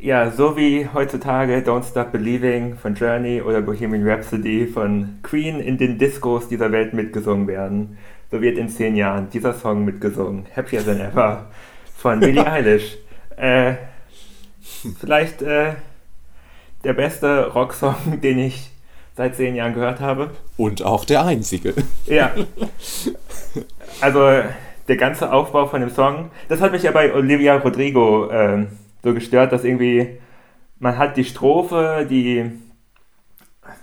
[0.02, 5.76] Ja, so wie heutzutage Don't Stop Believing von Journey oder Bohemian Rhapsody von Queen in
[5.76, 7.98] den Discos dieser Welt mitgesungen werden,
[8.30, 11.50] so wird in zehn Jahren dieser Song mitgesungen, Happier Than Ever
[11.94, 12.96] von Billie Eilish.
[13.36, 13.74] Äh,
[14.98, 15.74] vielleicht äh,
[16.82, 18.70] der beste Rocksong, den ich
[19.18, 20.30] seit zehn Jahren gehört habe.
[20.56, 21.74] Und auch der einzige.
[22.06, 22.32] Ja.
[24.00, 24.20] Also
[24.88, 28.66] der ganze Aufbau von dem Song, das hat mich ja bei Olivia Rodrigo äh,
[29.02, 30.18] so gestört, dass irgendwie
[30.78, 32.50] man hat die Strophe, die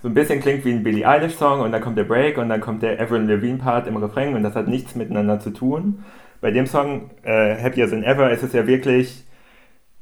[0.02, 2.48] so ein bisschen klingt wie ein Billie Eilish Song und dann kommt der Break und
[2.48, 6.04] dann kommt der Avril Levine Part im Refrain und das hat nichts miteinander zu tun.
[6.40, 9.24] Bei dem Song äh, Happier Than Ever ist es ja wirklich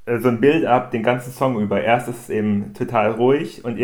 [0.07, 1.83] äh, so ein Build-up den ganzen Song über.
[1.83, 3.79] Erst ist es eben total ruhig und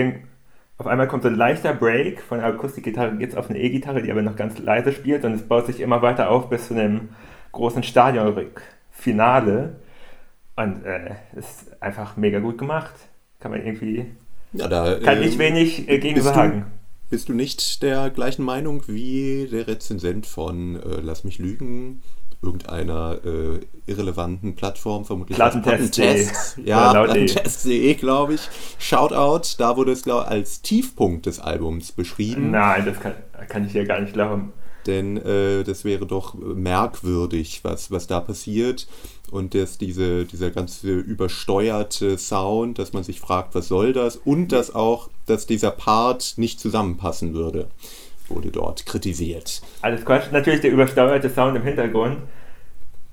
[0.78, 4.02] auf einmal kommt so ein leichter Break von der Akustikgitarre geht es auf eine E-Gitarre,
[4.02, 6.74] die aber noch ganz leise spielt und es baut sich immer weiter auf bis zu
[6.74, 7.10] einem
[7.52, 9.76] großen Stadion-Finale.
[10.56, 12.94] Und äh, ist einfach mega gut gemacht.
[13.40, 14.06] Kann man irgendwie.
[14.52, 16.66] Ja, da, kann ich ähm, wenig äh, gegen sagen.
[16.66, 22.02] Du, bist du nicht der gleichen Meinung wie der Rezensent von äh, Lass mich lügen?
[22.42, 26.26] irgendeiner äh, irrelevanten Plattform, vermutlich Plattentest.de.
[26.64, 28.48] Ja, Plattentest.de, glaube ich.
[28.78, 32.50] Shoutout, da wurde es glaub, als Tiefpunkt des Albums beschrieben.
[32.50, 33.14] Nein, das kann,
[33.48, 34.52] kann ich ja gar nicht glauben.
[34.86, 38.88] Denn äh, das wäre doch merkwürdig, was, was da passiert
[39.32, 44.16] und dass diese, dieser ganze übersteuerte Sound, dass man sich fragt, was soll das?
[44.16, 47.68] Und dass auch, dass dieser Part nicht zusammenpassen würde,
[48.28, 49.62] wurde dort kritisiert.
[49.80, 50.30] Alles Quatsch.
[50.32, 52.18] Natürlich der übersteuerte Sound im Hintergrund.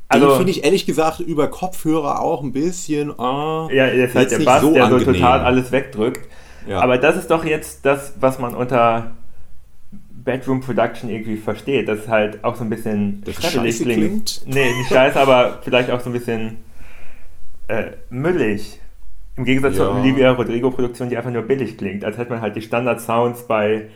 [0.09, 3.11] Also, finde ich ehrlich gesagt über Kopfhörer auch ein bisschen.
[3.11, 5.05] Oh, ja, ist halt der Bass, so der angenehm.
[5.05, 6.27] so total alles wegdrückt.
[6.67, 6.81] Ja.
[6.81, 9.11] Aber das ist doch jetzt das, was man unter
[10.29, 14.41] Bedroom Production irgendwie versteht, dass es halt auch so ein bisschen das scheiße klingt.
[14.43, 14.43] klingt.
[14.45, 16.57] Nee, nicht scheiße, aber vielleicht auch so ein bisschen
[17.67, 18.79] äh, müllig.
[19.37, 19.85] Im Gegensatz ja.
[19.85, 22.05] zur Olivia Rodrigo Produktion, die einfach nur billig klingt.
[22.05, 23.89] Als hätte man halt die Standard-Sounds bei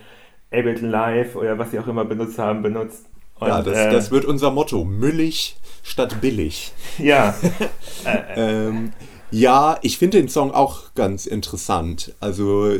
[0.52, 3.06] Ableton Live oder was sie auch immer benutzt haben, benutzt.
[3.36, 4.84] Und, ja, das, äh, das, wird unser Motto.
[4.84, 6.72] Müllig statt billig.
[6.98, 7.36] Ja.
[8.36, 8.94] ähm,
[9.30, 12.16] ja, ich finde den Song auch ganz interessant.
[12.20, 12.76] Also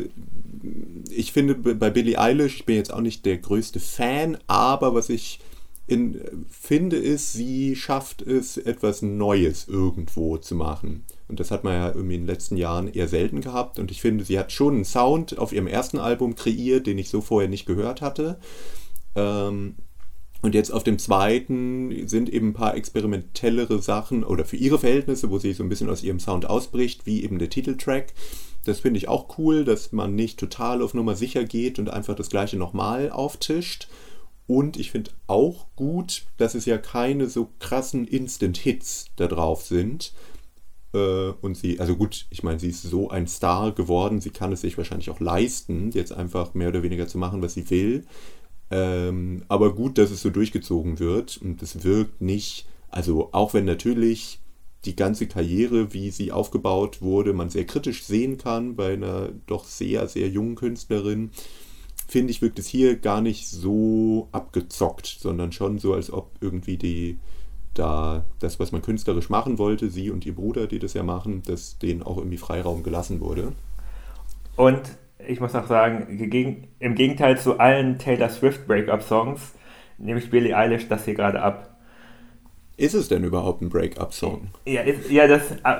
[1.10, 5.08] ich finde bei Billie Eilish, ich bin jetzt auch nicht der größte Fan, aber was
[5.08, 5.40] ich
[5.86, 11.04] in, finde, ist, sie schafft es, etwas Neues irgendwo zu machen.
[11.28, 13.78] Und das hat man ja irgendwie in den letzten Jahren eher selten gehabt.
[13.78, 17.10] Und ich finde, sie hat schon einen Sound auf ihrem ersten Album kreiert, den ich
[17.10, 18.38] so vorher nicht gehört hatte.
[19.14, 19.74] Ähm,
[20.40, 25.30] und jetzt auf dem zweiten sind eben ein paar experimentellere Sachen oder für ihre Verhältnisse,
[25.30, 28.12] wo sie so ein bisschen aus ihrem Sound ausbricht, wie eben der Titeltrack.
[28.64, 32.14] Das finde ich auch cool, dass man nicht total auf Nummer sicher geht und einfach
[32.14, 33.88] das gleiche nochmal auftischt.
[34.46, 40.12] Und ich finde auch gut, dass es ja keine so krassen Instant-Hits da drauf sind.
[40.92, 44.52] Äh, und sie, also gut, ich meine, sie ist so ein Star geworden, sie kann
[44.52, 48.04] es sich wahrscheinlich auch leisten, jetzt einfach mehr oder weniger zu machen, was sie will.
[48.70, 53.64] Ähm, aber gut, dass es so durchgezogen wird und es wirkt nicht, also auch wenn
[53.64, 54.40] natürlich
[54.84, 59.64] die ganze Karriere, wie sie aufgebaut wurde, man sehr kritisch sehen kann bei einer doch
[59.64, 61.30] sehr, sehr jungen Künstlerin,
[62.06, 66.76] finde ich, wirkt es hier gar nicht so abgezockt, sondern schon so, als ob irgendwie
[66.76, 67.18] die
[67.74, 71.42] da das, was man künstlerisch machen wollte, sie und ihr Bruder, die das ja machen,
[71.46, 73.52] dass denen auch irgendwie Freiraum gelassen wurde.
[74.56, 74.82] Und
[75.26, 76.06] ich muss auch sagen,
[76.78, 79.54] im Gegenteil zu allen Taylor Swift Breakup-Songs,
[79.98, 81.73] nehme ich Billie Eilish das hier gerade ab.
[82.76, 84.48] Ist es denn überhaupt ein Break-up-Song?
[84.66, 85.42] Ja, ja, das.
[85.62, 85.76] Äh,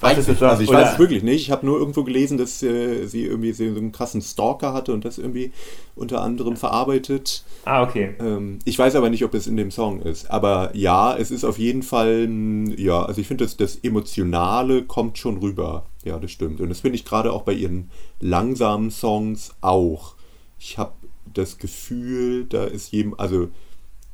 [0.00, 0.80] weiß es, also ich oder?
[0.80, 1.42] weiß es wirklich nicht.
[1.42, 5.04] Ich habe nur irgendwo gelesen, dass äh, sie irgendwie so einen krassen Stalker hatte und
[5.04, 5.52] das irgendwie
[5.96, 7.44] unter anderem verarbeitet.
[7.64, 8.14] Ah, okay.
[8.20, 10.30] Ähm, ich weiß aber nicht, ob es in dem Song ist.
[10.30, 12.28] Aber ja, es ist auf jeden Fall,
[12.76, 15.86] ja, also ich finde, das, das Emotionale kommt schon rüber.
[16.04, 16.60] Ja, das stimmt.
[16.60, 17.90] Und das finde ich gerade auch bei ihren
[18.20, 20.16] langsamen Songs auch.
[20.58, 20.92] Ich habe
[21.32, 23.48] das Gefühl, da ist jedem, also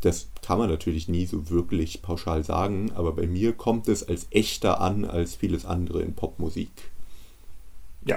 [0.00, 4.26] das kann man natürlich nie so wirklich pauschal sagen, aber bei mir kommt es als
[4.30, 6.70] echter an als vieles andere in Popmusik.
[8.04, 8.16] Ja.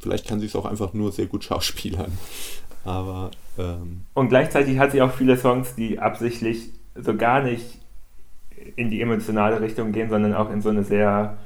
[0.00, 2.12] Vielleicht kann sie es auch einfach nur sehr gut schauspielern.
[2.84, 3.30] Aber.
[3.58, 7.78] Ähm, Und gleichzeitig hat sie auch viele Songs, die absichtlich so gar nicht
[8.76, 11.38] in die emotionale Richtung gehen, sondern auch in so eine sehr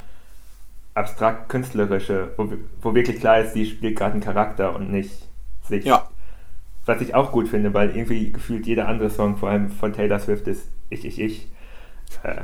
[0.94, 5.12] abstrakt künstlerische, wo, wo wirklich klar ist, sie spielt gerade einen Charakter und nicht
[5.68, 5.85] sich.
[5.85, 6.09] Ja,
[6.88, 10.18] was ich auch gut finde, weil irgendwie gefühlt jeder andere Song, vor allem von Taylor
[10.18, 11.48] Swift, ist Ich, ich, ich.
[12.22, 12.40] Äh,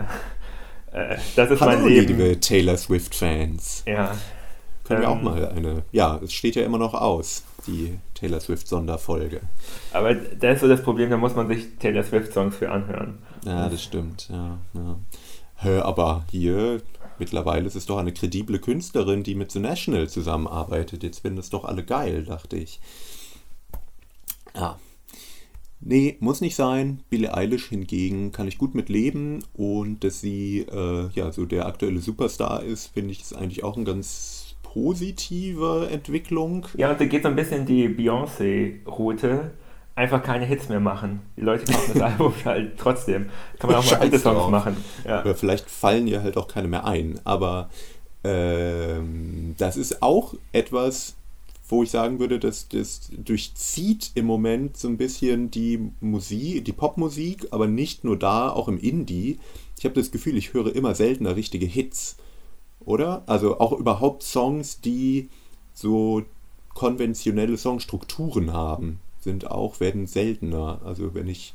[0.93, 2.19] äh, das ist Hallo, mein Leben.
[2.19, 3.85] liebe Taylor Swift-Fans.
[3.87, 4.15] Ja.
[4.85, 5.83] Können ähm, wir auch ähm, mal eine.
[5.93, 9.41] Ja, es steht ja immer noch aus, die Taylor Swift-Sonderfolge.
[9.93, 13.19] Aber da ist so das Problem, da muss man sich Taylor Swift-Songs für anhören.
[13.47, 14.59] Ja, das stimmt, ja.
[14.75, 15.83] ja.
[15.83, 16.83] Aber hier
[17.19, 21.03] mittlerweile ist es doch eine kredible Künstlerin, die mit The National zusammenarbeitet.
[21.03, 22.81] Jetzt finden das doch alle geil, dachte ich.
[24.57, 24.79] Ja.
[25.81, 27.03] Nee, muss nicht sein.
[27.11, 31.67] Billie Eilish hingegen kann ich gut mit leben und dass sie äh, ja so der
[31.67, 36.67] aktuelle Superstar ist, finde ich, ist eigentlich auch eine ganz positive Entwicklung.
[36.77, 39.53] Ja, und da geht so ein bisschen die Beyoncé-Route.
[39.95, 41.21] Einfach keine Hits mehr machen.
[41.37, 43.29] Die Leute kaufen das Album halt trotzdem.
[43.59, 44.77] Kann man auch mal gute Songs machen.
[45.07, 45.21] Ja.
[45.21, 47.21] Oder vielleicht fallen ihr halt auch keine mehr ein.
[47.25, 47.71] Aber
[48.25, 51.15] ähm, das ist auch etwas,
[51.67, 56.73] wo ich sagen würde, dass das durchzieht im Moment so ein bisschen die Musik, die
[56.73, 59.39] Popmusik, aber nicht nur da, auch im Indie.
[59.79, 62.17] Ich habe das Gefühl, ich höre immer seltener richtige Hits,
[62.85, 63.23] oder?
[63.27, 65.31] Also auch überhaupt Songs, die
[65.73, 66.23] so
[66.75, 70.81] konventionelle Songstrukturen haben, sind auch, werden seltener.
[70.85, 71.55] Also wenn ich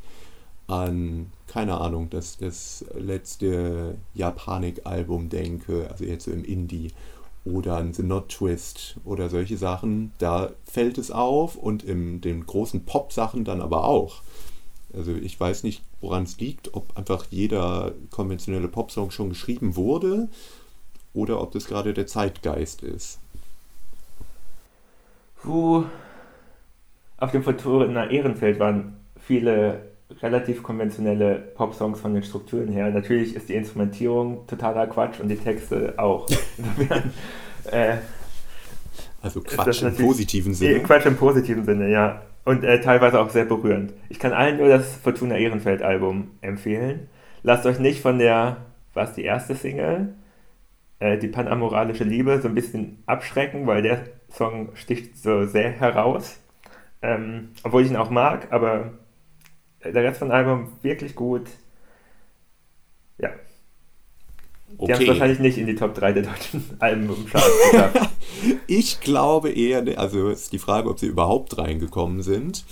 [0.65, 6.91] an, keine Ahnung, das, das letzte Japanik-Album denke, also jetzt so im Indie,
[7.51, 12.45] oder ein The Not Twist oder solche Sachen, da fällt es auf und in den
[12.45, 14.21] großen Pop-Sachen dann aber auch.
[14.93, 20.29] Also ich weiß nicht, woran es liegt, ob einfach jeder konventionelle Popsong schon geschrieben wurde
[21.13, 23.19] oder ob das gerade der Zeitgeist ist.
[25.41, 25.83] Puh.
[27.17, 29.88] Auf dem Fortuna Ehrenfeld waren viele
[30.21, 32.89] relativ konventionelle Pop-Songs von den Strukturen her.
[32.89, 36.27] Natürlich ist die Instrumentierung totaler Quatsch und die Texte auch.
[37.71, 37.97] äh,
[39.21, 40.81] also Quatsch im positiven Sinne.
[40.81, 42.23] Quatsch im positiven Sinne, ja.
[42.45, 43.93] Und äh, teilweise auch sehr berührend.
[44.09, 47.09] Ich kann allen nur das Fortuna Ehrenfeld Album empfehlen.
[47.43, 48.57] Lasst euch nicht von der,
[48.93, 50.15] was die erste Single,
[50.99, 56.39] äh, die panamoralische Liebe, so ein bisschen abschrecken, weil der Song sticht so sehr heraus.
[57.01, 58.93] Ähm, obwohl ich ihn auch mag, aber
[59.83, 61.47] der Rest von Album wirklich gut.
[63.17, 63.29] Ja.
[64.77, 64.85] Okay.
[64.87, 67.49] Die haben es wahrscheinlich nicht in die Top 3 der deutschen Alben im geschafft.
[68.67, 72.65] ich glaube eher, also ist die Frage, ob sie überhaupt reingekommen sind.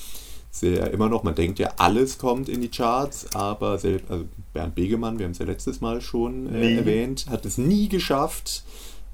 [0.52, 4.76] Sehr immer noch, man denkt ja, alles kommt in die Charts, aber selbst, also Bernd
[4.76, 8.64] Begemann, wir haben es ja letztes Mal schon äh, erwähnt, hat es nie geschafft.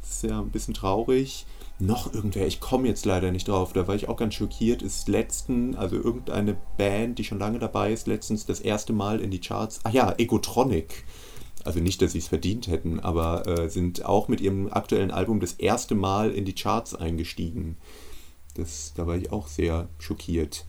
[0.03, 1.45] Ist ja ein bisschen traurig
[1.79, 5.07] noch irgendwer, ich komme jetzt leider nicht drauf, da war ich auch ganz schockiert, ist
[5.07, 9.39] letzten, also irgendeine Band, die schon lange dabei ist, letztens das erste Mal in die
[9.39, 11.03] Charts, ach ja, Egotronic.
[11.65, 15.39] Also nicht, dass sie es verdient hätten, aber äh, sind auch mit ihrem aktuellen Album
[15.39, 17.77] das erste Mal in die Charts eingestiegen.
[18.55, 20.65] Das, da war ich auch sehr schockiert.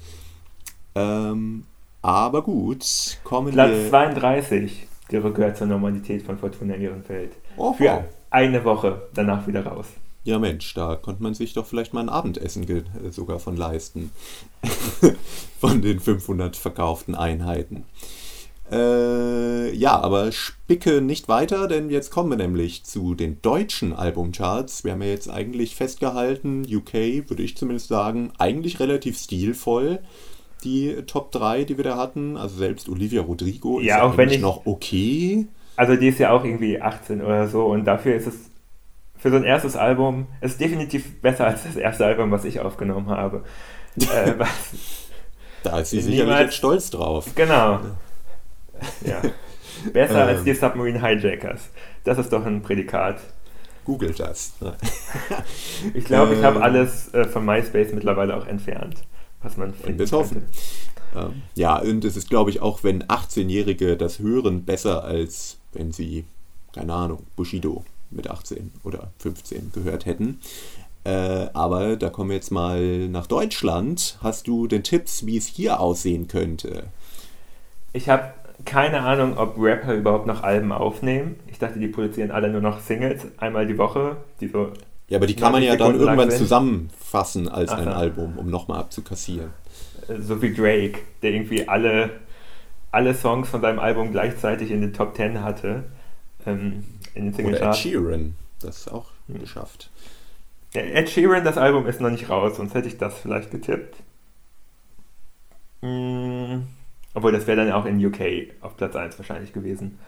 [0.95, 1.65] Ähm,
[2.01, 3.89] aber gut, kommen Platz wir...
[3.89, 7.33] Platz 32, die Rückkehr zur Normalität von Fortuna Ehrenfeld.
[7.57, 7.75] Oho.
[7.75, 9.87] Für eine Woche danach wieder raus.
[10.25, 14.11] Ja Mensch, da konnte man sich doch vielleicht mal ein Abendessen äh, sogar von leisten.
[15.61, 17.85] von den 500 verkauften Einheiten.
[18.73, 24.85] Äh, ja, aber spicke nicht weiter, denn jetzt kommen wir nämlich zu den deutschen Albumcharts.
[24.85, 29.99] Wir haben ja jetzt eigentlich festgehalten, UK, würde ich zumindest sagen, eigentlich relativ stilvoll.
[30.65, 34.31] Die Top 3, die wir da hatten, also selbst Olivia Rodrigo ja, ist auch wenn
[34.31, 35.47] ich, noch okay.
[35.77, 38.51] Also die ist ja auch irgendwie 18 oder so und dafür ist es
[39.25, 43.09] für so ein erstes Album, ist definitiv besser als das erste Album, was ich aufgenommen
[43.09, 43.43] habe.
[43.97, 44.35] äh,
[45.63, 47.35] da ist sie sicherlich jetzt stolz drauf.
[47.35, 47.81] Genau.
[49.07, 49.23] Ja.
[49.95, 51.71] Besser ähm, als die Submarine Hijackers.
[52.03, 53.19] Das ist doch ein Prädikat.
[53.87, 54.53] Google das.
[55.95, 56.63] ich glaube, ich habe ähm.
[56.63, 59.05] alles äh, von MySpace mittlerweile auch entfernt,
[59.43, 59.99] was man findet.
[59.99, 60.45] Bis hoffen.
[61.17, 65.93] Ähm, ja, und es ist, glaube ich, auch wenn 18-Jährige das hören, besser als wenn
[65.93, 66.27] sie,
[66.75, 67.85] keine Ahnung, Bushido
[68.15, 70.41] mit 18 oder 15 gehört hätten.
[71.05, 74.19] Äh, aber da kommen wir jetzt mal nach Deutschland.
[74.23, 76.85] Hast du denn Tipps, wie es hier aussehen könnte?
[77.93, 78.33] Ich habe
[78.65, 81.37] keine Ahnung, ob Rapper überhaupt noch Alben aufnehmen.
[81.51, 84.73] Ich dachte, die produzieren alle nur noch Singles, einmal die Woche, die so.
[85.09, 88.81] Ja, aber die kann man ja dann irgendwann zusammenfassen als Ach, ein Album, um nochmal
[88.81, 89.51] abzukassieren.
[90.19, 92.11] So wie Drake, der irgendwie alle,
[92.91, 95.85] alle Songs von seinem Album gleichzeitig in den Top Ten hatte.
[96.47, 99.41] Ähm, Single Oder Ed Sheeran, das auch hm.
[99.41, 99.91] geschafft.
[100.73, 103.97] Ja, Ed Sheeran, das Album ist noch nicht raus, sonst hätte ich das vielleicht getippt.
[105.83, 106.67] Hm.
[107.15, 109.99] Obwohl, das wäre dann auch in UK auf Platz 1 wahrscheinlich gewesen.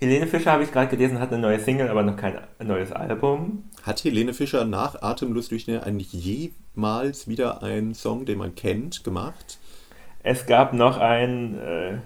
[0.00, 3.64] Helene Fischer, habe ich gerade gelesen, hat eine neue Single, aber noch kein neues Album.
[3.84, 9.02] Hat Helene Fischer nach Atemlos durch den eigentlich jemals wieder einen Song, den man kennt,
[9.04, 9.58] gemacht?
[10.22, 11.98] Es gab noch ein äh,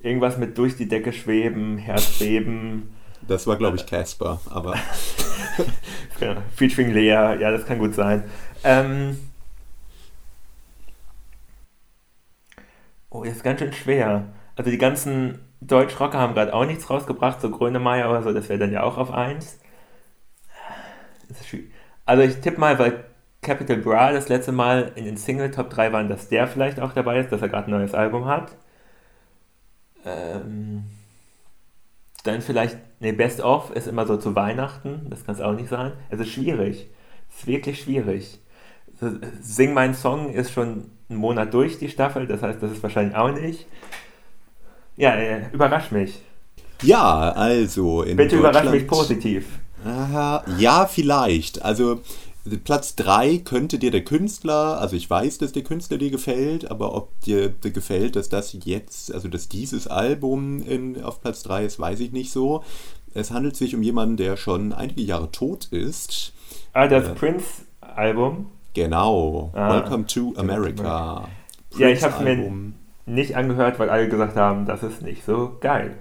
[0.00, 2.94] irgendwas mit durch die Decke schweben, Herzbeben.
[3.26, 4.74] Das war, glaube ich, Casper, aber.
[6.20, 6.40] genau.
[6.54, 8.24] Featuring Lea, ja, das kann gut sein.
[8.62, 9.16] Ähm,
[13.16, 14.24] Oh, ist ganz schön schwer.
[14.56, 18.58] Also die ganzen Deutschrocker haben gerade auch nichts rausgebracht, so Grönemeyer oder so, das wäre
[18.58, 19.58] dann ja auch auf 1.
[22.04, 23.04] Also ich tippe mal, weil
[23.42, 26.92] Capital Bra das letzte Mal in den Single Top 3 waren, dass der vielleicht auch
[26.92, 28.52] dabei ist, dass er gerade ein neues Album hat.
[30.06, 30.84] Ähm,
[32.24, 35.68] dann vielleicht, ne, Best of ist immer so zu Weihnachten, das kann es auch nicht
[35.68, 35.92] sein.
[36.10, 36.88] Es ist schwierig.
[37.28, 38.38] Es ist wirklich schwierig.
[39.40, 42.26] Sing mein Song ist schon einen Monat durch, die Staffel.
[42.26, 43.66] Das heißt, das ist wahrscheinlich auch nicht.
[44.96, 46.22] Ja, äh, überrasch mich.
[46.82, 48.02] Ja, also.
[48.02, 49.46] In Bitte überrasch mich positiv.
[49.84, 51.62] Aha, ja, vielleicht.
[51.62, 52.00] Also.
[52.64, 56.94] Platz 3 könnte dir der Künstler, also ich weiß, dass der Künstler dir gefällt, aber
[56.94, 61.64] ob dir, dir gefällt, dass das jetzt, also dass dieses Album in, auf Platz 3
[61.64, 62.62] ist, weiß ich nicht so.
[63.14, 66.32] Es handelt sich um jemanden, der schon einige Jahre tot ist.
[66.72, 68.46] Ah, das äh, Prince-Album?
[68.74, 69.50] Genau.
[69.54, 71.28] Ah, Welcome to America.
[71.70, 72.72] Prince ja, ich habe es mir
[73.06, 75.96] nicht angehört, weil alle gesagt haben, das ist nicht so geil.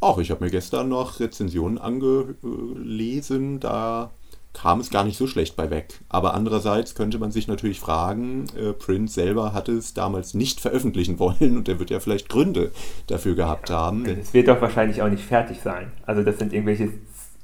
[0.00, 4.10] Auch ich habe mir gestern noch Rezensionen angelesen, da
[4.54, 6.00] kam es gar nicht so schlecht bei weg.
[6.08, 11.18] Aber andererseits könnte man sich natürlich fragen, äh, Prince selber hatte es damals nicht veröffentlichen
[11.18, 12.72] wollen und er wird ja vielleicht Gründe
[13.06, 14.06] dafür gehabt ja, haben.
[14.06, 15.92] Es wird doch wahrscheinlich auch nicht fertig sein.
[16.06, 16.90] Also das sind irgendwelche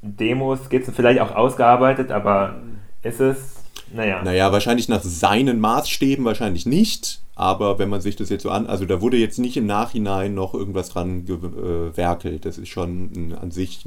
[0.01, 2.63] Demos, Skizzen vielleicht auch ausgearbeitet, aber
[3.03, 3.57] ist es
[3.93, 4.23] naja.
[4.23, 7.23] Naja, wahrscheinlich nach seinen Maßstäben wahrscheinlich nicht.
[7.35, 10.35] Aber wenn man sich das jetzt so an, also da wurde jetzt nicht im Nachhinein
[10.35, 12.45] noch irgendwas dran gewerkelt.
[12.45, 13.85] Das ist schon an sich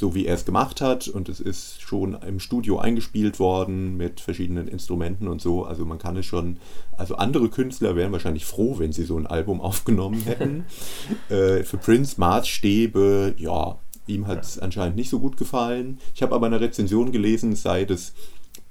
[0.00, 1.06] so, wie er es gemacht hat.
[1.06, 5.64] Und es ist schon im Studio eingespielt worden mit verschiedenen Instrumenten und so.
[5.64, 6.56] Also man kann es schon,
[6.96, 10.64] also andere Künstler wären wahrscheinlich froh, wenn sie so ein Album aufgenommen hätten.
[11.28, 15.98] äh, für Prince Maßstäbe, ja, ihm hat es anscheinend nicht so gut gefallen.
[16.14, 18.14] Ich habe aber eine Rezension gelesen, sei das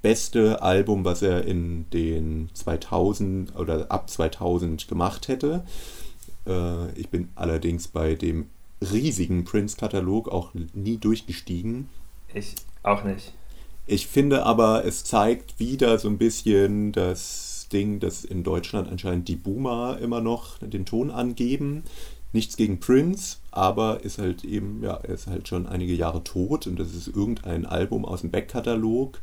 [0.02, 5.64] beste Album, was er in den 2000 oder ab 2000 gemacht hätte.
[6.46, 8.46] Äh, ich bin allerdings bei dem
[8.80, 11.88] riesigen Prince-Katalog auch nie durchgestiegen.
[12.32, 13.32] Ich auch nicht.
[13.86, 19.28] Ich finde aber, es zeigt wieder so ein bisschen das Ding, dass in Deutschland anscheinend
[19.28, 21.82] die Boomer immer noch den Ton angeben.
[22.32, 26.68] Nichts gegen Prince, aber ist halt eben, ja, er ist halt schon einige Jahre tot
[26.68, 29.20] und das ist irgendein Album aus dem Backkatalog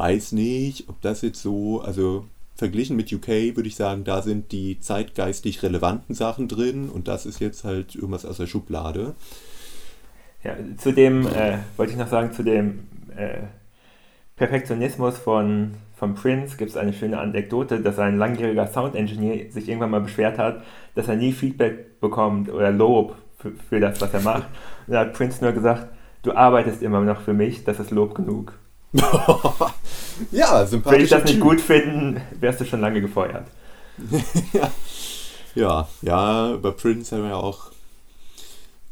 [0.00, 2.24] weiß nicht, ob das jetzt so, also
[2.54, 7.26] verglichen mit UK würde ich sagen, da sind die zeitgeistig relevanten Sachen drin und das
[7.26, 9.14] ist jetzt halt irgendwas aus der Schublade.
[10.42, 12.86] Ja, zu dem, äh, wollte ich noch sagen, zu dem
[13.16, 13.40] äh,
[14.36, 19.90] Perfektionismus von, von Prince gibt es eine schöne Anekdote, dass ein langjähriger Sound-Engineer sich irgendwann
[19.90, 20.62] mal beschwert hat,
[20.94, 24.48] dass er nie Feedback bekommt oder Lob für, für das, was er macht.
[24.86, 25.88] Und da hat Prince nur gesagt,
[26.22, 28.54] du arbeitest immer noch für mich, das ist Lob genug.
[30.32, 30.92] ja, sympathisch.
[30.92, 31.42] Würde ich das nicht typ.
[31.42, 33.46] gut finden, wärst du schon lange gefeuert.
[35.54, 35.88] ja.
[36.02, 37.70] ja, über Prince haben wir ja auch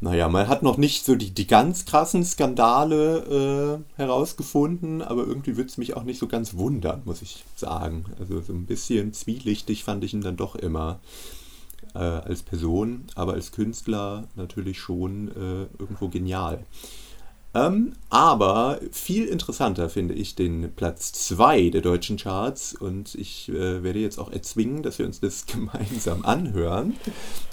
[0.01, 5.57] naja, man hat noch nicht so die, die ganz krassen Skandale äh, herausgefunden, aber irgendwie
[5.57, 8.05] würde es mich auch nicht so ganz wundern, muss ich sagen.
[8.21, 11.01] Also so ein bisschen zwielichtig fand ich ihn dann doch immer
[11.95, 16.65] äh, als Person, aber als Künstler natürlich schon äh, irgendwo genial.
[17.55, 23.83] Ähm, aber viel interessanter finde ich den Platz 2 der deutschen Charts und ich äh,
[23.83, 26.97] werde jetzt auch erzwingen, dass wir uns das gemeinsam anhören,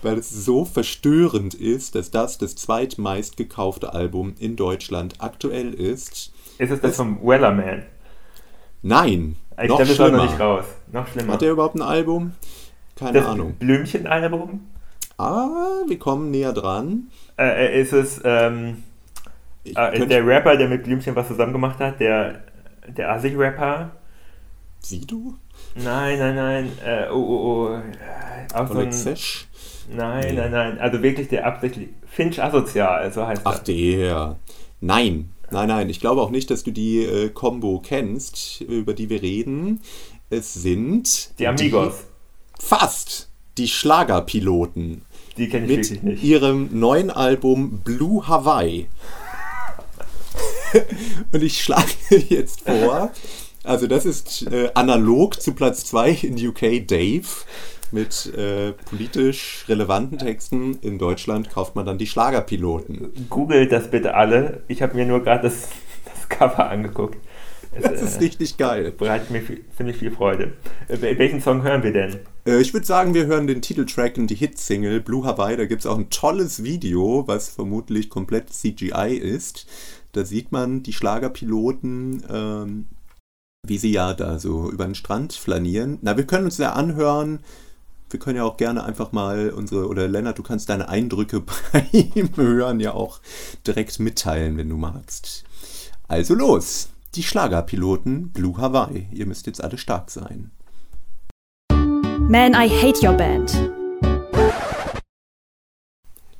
[0.03, 6.33] weil es so verstörend ist, dass das das zweitmeist gekaufte Album in Deutschland aktuell ist.
[6.57, 7.83] Ist es das vom Wellerman?
[8.81, 9.37] Nein.
[9.51, 10.65] Ich noch glaube, das war noch nicht raus.
[10.91, 11.33] Noch schlimmer.
[11.33, 12.33] Hat er überhaupt ein Album?
[12.95, 13.55] Keine das Ahnung.
[13.55, 14.59] Blümchen-Album?
[15.17, 17.07] Ah, wir kommen näher dran.
[17.37, 18.83] Äh, äh ist es ähm,
[19.74, 22.43] äh, der Rapper, der mit Blümchen was zusammen gemacht hat, der,
[22.88, 23.91] der Assi-Rapper.
[24.80, 25.36] Sido?
[25.76, 26.72] Nein, nein, nein.
[26.86, 27.80] Äh, oh, oh, oh.
[28.53, 28.91] Auch so ein,
[29.89, 30.34] Nein, nee.
[30.34, 30.80] nein, nein.
[30.80, 31.89] Also wirklich der absichtlich.
[32.07, 34.38] Finch asozial, so heißt Ach, der.
[34.80, 35.32] Nein.
[35.51, 35.89] Nein, nein.
[35.89, 39.82] Ich glaube auch nicht, dass du die äh, Combo kennst, über die wir reden.
[40.30, 41.38] Es sind.
[41.39, 42.05] Die Amigos.
[42.57, 43.30] Die, fast.
[43.57, 45.03] Die Schlagerpiloten.
[45.38, 46.03] Die kenne ich wirklich nicht.
[46.03, 48.88] Mit ihrem neuen Album Blue Hawaii.
[51.32, 51.91] Und ich schlage
[52.30, 53.11] jetzt vor,
[53.63, 57.28] also das ist äh, analog zu Platz 2 in UK Dave
[57.91, 60.78] mit äh, politisch relevanten Texten.
[60.82, 63.28] In Deutschland kauft man dann die Schlagerpiloten.
[63.30, 64.63] Googelt das bitte alle.
[64.68, 65.70] Ich habe mir nur gerade das,
[66.05, 67.18] das, Cover angeguckt.
[67.72, 68.91] Es, das ist äh, richtig geil.
[68.91, 69.41] Bereitet mir
[69.76, 70.53] ziemlich viel Freude.
[70.88, 72.20] Äh, welchen Song hören wir denn?
[72.45, 75.57] Äh, ich würde sagen, wir hören den Titeltrack und die Hitsingle Blue Hawaii.
[75.57, 79.65] Da gibt es auch ein tolles Video, was vermutlich komplett CGI ist.
[80.11, 82.85] Da sieht man die Schlagerpiloten, ähm,
[83.67, 85.99] wie sie ja da so über den Strand flanieren.
[86.01, 87.39] Na, wir können uns ja anhören.
[88.11, 91.41] Wir können ja auch gerne einfach mal unsere, oder Lennart, du kannst deine Eindrücke
[91.73, 93.19] bei ihm hören ja auch
[93.65, 95.43] direkt mitteilen, wenn du magst.
[96.07, 99.07] Also los, die Schlagerpiloten Blue Hawaii.
[99.11, 100.51] Ihr müsst jetzt alle stark sein.
[102.28, 103.53] Man, I hate your band.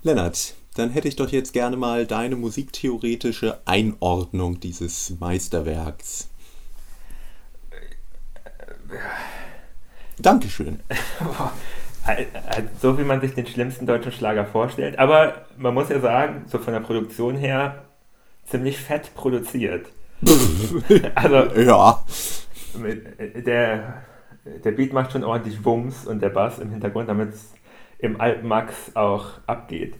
[0.01, 6.27] Lennart, dann hätte ich doch jetzt gerne mal deine musiktheoretische Einordnung dieses Meisterwerks.
[10.17, 10.79] Dankeschön.
[12.81, 14.97] so wie man sich den schlimmsten deutschen Schlager vorstellt.
[14.97, 17.86] Aber man muss ja sagen, so von der Produktion her
[18.47, 19.86] ziemlich fett produziert.
[21.13, 22.03] also, ja.
[23.45, 24.03] Der,
[24.63, 27.53] der Beat macht schon ordentlich Wumms und der Bass im Hintergrund, damit es
[27.99, 29.95] im Alpmax auch abgeht.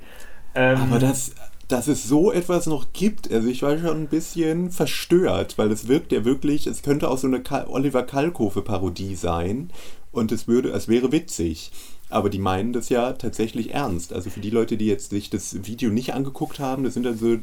[0.54, 1.34] Ähm, Aber dass,
[1.68, 5.88] dass es so etwas noch gibt, also ich war schon ein bisschen verstört, weil es
[5.88, 9.72] wirkt ja wirklich, es könnte auch so eine Oliver Kalkofe-Parodie sein
[10.12, 11.72] und es würde, es wäre witzig.
[12.10, 14.14] Aber die meinen das ja tatsächlich ernst.
[14.14, 17.38] Also für die Leute, die jetzt sich das Video nicht angeguckt haben, das sind also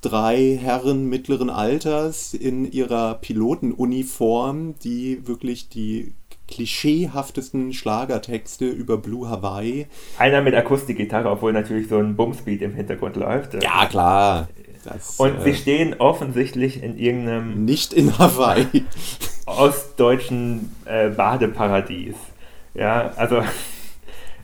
[0.00, 6.14] drei Herren mittleren Alters in ihrer Pilotenuniform, die wirklich die
[6.48, 9.86] klischeehaftesten Schlagertexte über Blue Hawaii.
[10.18, 13.62] Einer mit Akustikgitarre, obwohl natürlich so ein Bumsbeat im Hintergrund läuft.
[13.62, 14.48] Ja, klar.
[14.84, 17.64] Das, und äh, sie stehen offensichtlich in irgendeinem.
[17.64, 18.84] Nicht in Hawaii.
[19.46, 22.16] ostdeutschen äh, Badeparadies.
[22.74, 23.42] Ja, also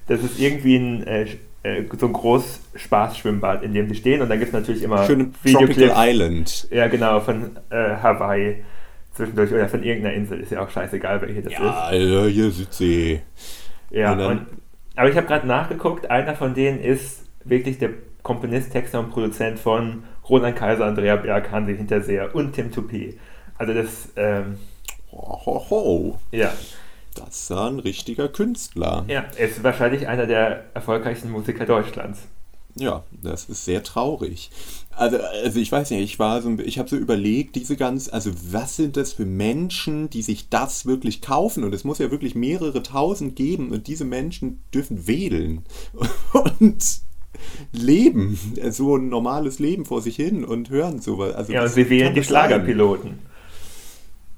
[0.06, 1.26] das ist irgendwie ein, äh,
[1.62, 4.22] äh so ein Großspaßschwimmbad, in dem sie stehen.
[4.22, 6.68] Und dann gibt es natürlich immer Schön Tropical Island.
[6.70, 8.64] Ja, genau, von äh, Hawaii
[9.14, 12.00] zwischendurch oder von irgendeiner Insel, ist ja auch scheißegal, welche das ja, ist.
[12.00, 13.22] Ja, hier Südsee.
[13.90, 14.46] Ja, und und,
[14.96, 17.90] aber ich habe gerade nachgeguckt, einer von denen ist wirklich der
[18.22, 23.14] Komponist, Texter und Produzent von Roland Kaiser, Andrea Berg, Hansi Hinterseher und Tim Toupé.
[23.58, 24.58] Also das, ähm,
[25.10, 26.18] ho, ho, ho.
[26.30, 26.52] Ja.
[27.14, 29.04] Das ist ein richtiger Künstler.
[29.08, 32.26] Ja, er ist wahrscheinlich einer der erfolgreichsten Musiker Deutschlands.
[32.74, 34.50] Ja, das ist sehr traurig.
[34.90, 38.30] Also, also ich weiß nicht, ich war so, ich habe so überlegt, diese ganz, also
[38.50, 41.64] was sind das für Menschen, die sich das wirklich kaufen?
[41.64, 45.64] Und es muss ja wirklich mehrere tausend geben und diese Menschen dürfen wählen
[46.32, 46.84] und
[47.72, 48.38] leben,
[48.70, 51.34] so ein normales Leben vor sich hin und hören sowas.
[51.34, 53.18] Also, ja, und sie wählen die Schlagerpiloten.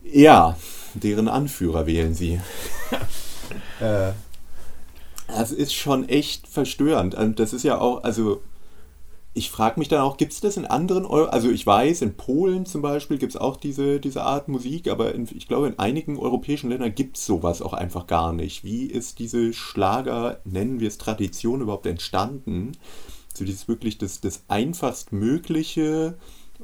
[0.04, 0.56] Ja,
[0.94, 2.40] deren Anführer wählen sie.
[3.80, 4.12] äh,
[5.28, 7.14] das ist schon echt verstörend.
[7.14, 8.40] Und das ist ja auch, also
[9.36, 12.16] ich frage mich dann auch, gibt es das in anderen, Euro also ich weiß, in
[12.16, 15.78] Polen zum Beispiel gibt es auch diese, diese Art Musik, aber in, ich glaube, in
[15.78, 18.62] einigen europäischen Ländern gibt es sowas auch einfach gar nicht.
[18.62, 22.72] Wie ist diese Schlager, nennen wir es Tradition, überhaupt entstanden?
[23.34, 26.16] So dieses wirklich das, das einfachst Mögliche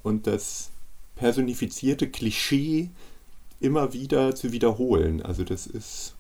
[0.05, 0.71] und das
[1.17, 2.91] personifizierte Klischee
[3.59, 5.23] immer wieder zu wiederholen.
[5.23, 6.15] Also das ist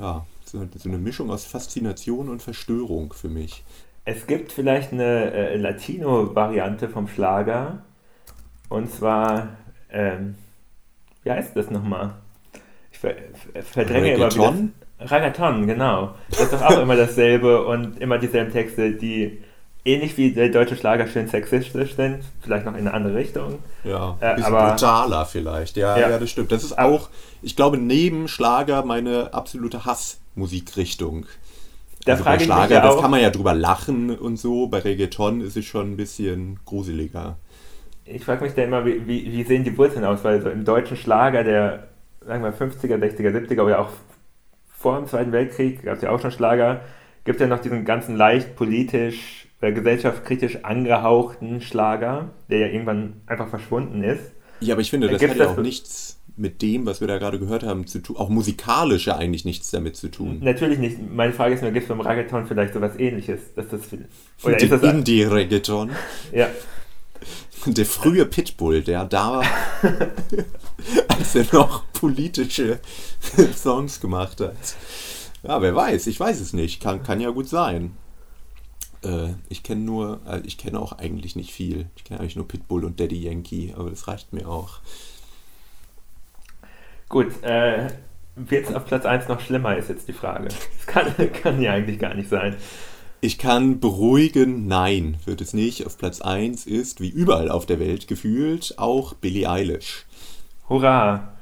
[0.00, 3.64] ja so, so eine Mischung aus Faszination und Verstörung für mich.
[4.04, 7.82] Es gibt vielleicht eine äh, Latino-Variante vom Schlager.
[8.68, 9.48] Und zwar,
[9.90, 10.36] ähm,
[11.22, 12.14] wie heißt das nochmal?
[12.92, 13.14] Ich ver
[13.62, 14.54] verdränge immer wieder.
[15.00, 16.14] Ragaton, genau.
[16.28, 19.42] Das ist doch auch immer dasselbe und immer dieselben Texte, die
[19.84, 23.60] ähnlich wie der deutsche Schlager schön sexistisch sind, vielleicht noch in eine andere Richtung.
[23.84, 25.76] Ja, ein bisschen aber, brutaler vielleicht.
[25.76, 26.52] Ja, ja, ja, das stimmt.
[26.52, 27.08] Das ist auch,
[27.40, 29.86] ich glaube, neben Schlager meine absolute
[30.30, 31.26] Hassmusikrichtung.
[32.04, 34.68] Da also bei Schlager, ja das kann man ja drüber lachen und so.
[34.68, 37.36] Bei Reggaeton ist es schon ein bisschen gruseliger.
[38.06, 40.24] Ich frage mich da immer, wie, wie, wie, sehen die Wurzeln aus?
[40.24, 41.88] Weil so im deutschen Schlager der,
[42.26, 43.90] sagen wir 50er, 60er, 70er oder auch
[44.66, 46.80] vor dem Zweiten Weltkrieg gab es ja auch schon Schlager,
[47.24, 53.20] gibt es ja noch diesen ganzen leicht politisch, äh, gesellschaftskritisch angehauchten Schlager, der ja irgendwann
[53.26, 54.32] einfach verschwunden ist.
[54.60, 57.38] Ja, aber ich finde, das hat ja auch nichts mit dem, was wir da gerade
[57.38, 58.16] gehört haben, zu tun.
[58.16, 60.38] Auch musikalisch ja eigentlich nichts damit zu tun.
[60.42, 60.96] Natürlich nicht.
[61.12, 63.54] Meine Frage ist nur, gibt es beim Reggaeton vielleicht sowas ähnliches?
[63.54, 63.80] Dass das,
[64.42, 65.90] oder ist das Indie-Reggaeton?
[66.32, 66.48] Ja.
[67.66, 69.44] Der frühe Pitbull, der da war,
[71.08, 72.80] als er noch politische
[73.54, 74.56] Songs gemacht hat.
[75.42, 76.80] Ja, wer weiß, ich weiß es nicht.
[76.80, 77.92] Kann, kann ja gut sein.
[79.04, 81.86] Äh, ich kenne nur, äh, ich kenne auch eigentlich nicht viel.
[81.96, 84.80] Ich kenne eigentlich nur Pitbull und Daddy Yankee, aber das reicht mir auch.
[87.10, 87.88] Gut, äh,
[88.36, 90.44] wird es auf Platz 1 noch schlimmer, ist jetzt die Frage.
[90.44, 92.56] Das kann, kann ja eigentlich gar nicht sein.
[93.20, 95.84] Ich kann beruhigen, nein, wird es nicht.
[95.84, 100.06] Auf Platz 1 ist, wie überall auf der Welt gefühlt, auch Billie Eilish.
[100.68, 101.34] Hurra!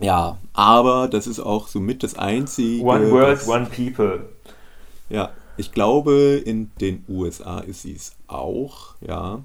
[0.00, 2.82] Ja, aber das ist auch somit das einzige.
[2.82, 4.30] One World, One People.
[5.10, 9.44] Ja, ich glaube, in den USA ist sie es auch, ja.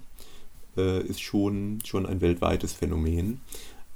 [0.77, 3.41] Äh, ist schon, schon ein weltweites Phänomen.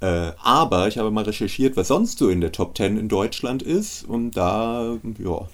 [0.02, 3.62] Äh, aber ich habe mal recherchiert, was sonst so in der Top 10 in Deutschland
[3.62, 4.02] ist.
[4.02, 5.48] Und da ja,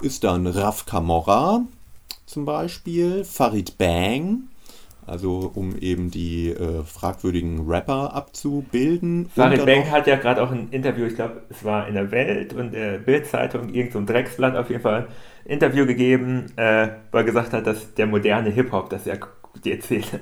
[0.00, 1.64] ist dann Raf Kamora
[2.24, 4.44] zum Beispiel, Farid Bang,
[5.04, 9.28] also um eben die äh, fragwürdigen Rapper abzubilden.
[9.34, 12.52] Farid Bang hat ja gerade auch ein Interview, ich glaube, es war in der Welt
[12.52, 15.08] und der Bildzeitung, irgendein so Drecksblatt auf jeden Fall,
[15.44, 19.26] ein Interview gegeben, äh, wo er gesagt hat, dass der moderne Hip-Hop, das ist ja
[19.64, 20.20] die erzählen,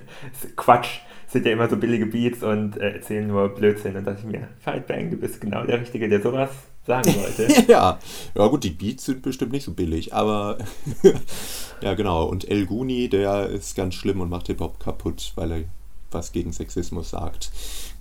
[0.56, 3.96] Quatsch sind ja immer so billige Beats und äh, erzählen nur Blödsinn.
[3.96, 6.50] Und dachte ich mir, Fight Bang, du bist genau der Richtige, der sowas
[6.86, 7.48] sagen wollte.
[7.70, 7.98] ja.
[8.34, 10.58] ja, gut, die Beats sind bestimmt nicht so billig, aber
[11.82, 12.24] ja, genau.
[12.24, 15.64] Und El Guni, der ist ganz schlimm und macht Hip-Hop kaputt, weil er
[16.10, 17.50] was gegen Sexismus sagt.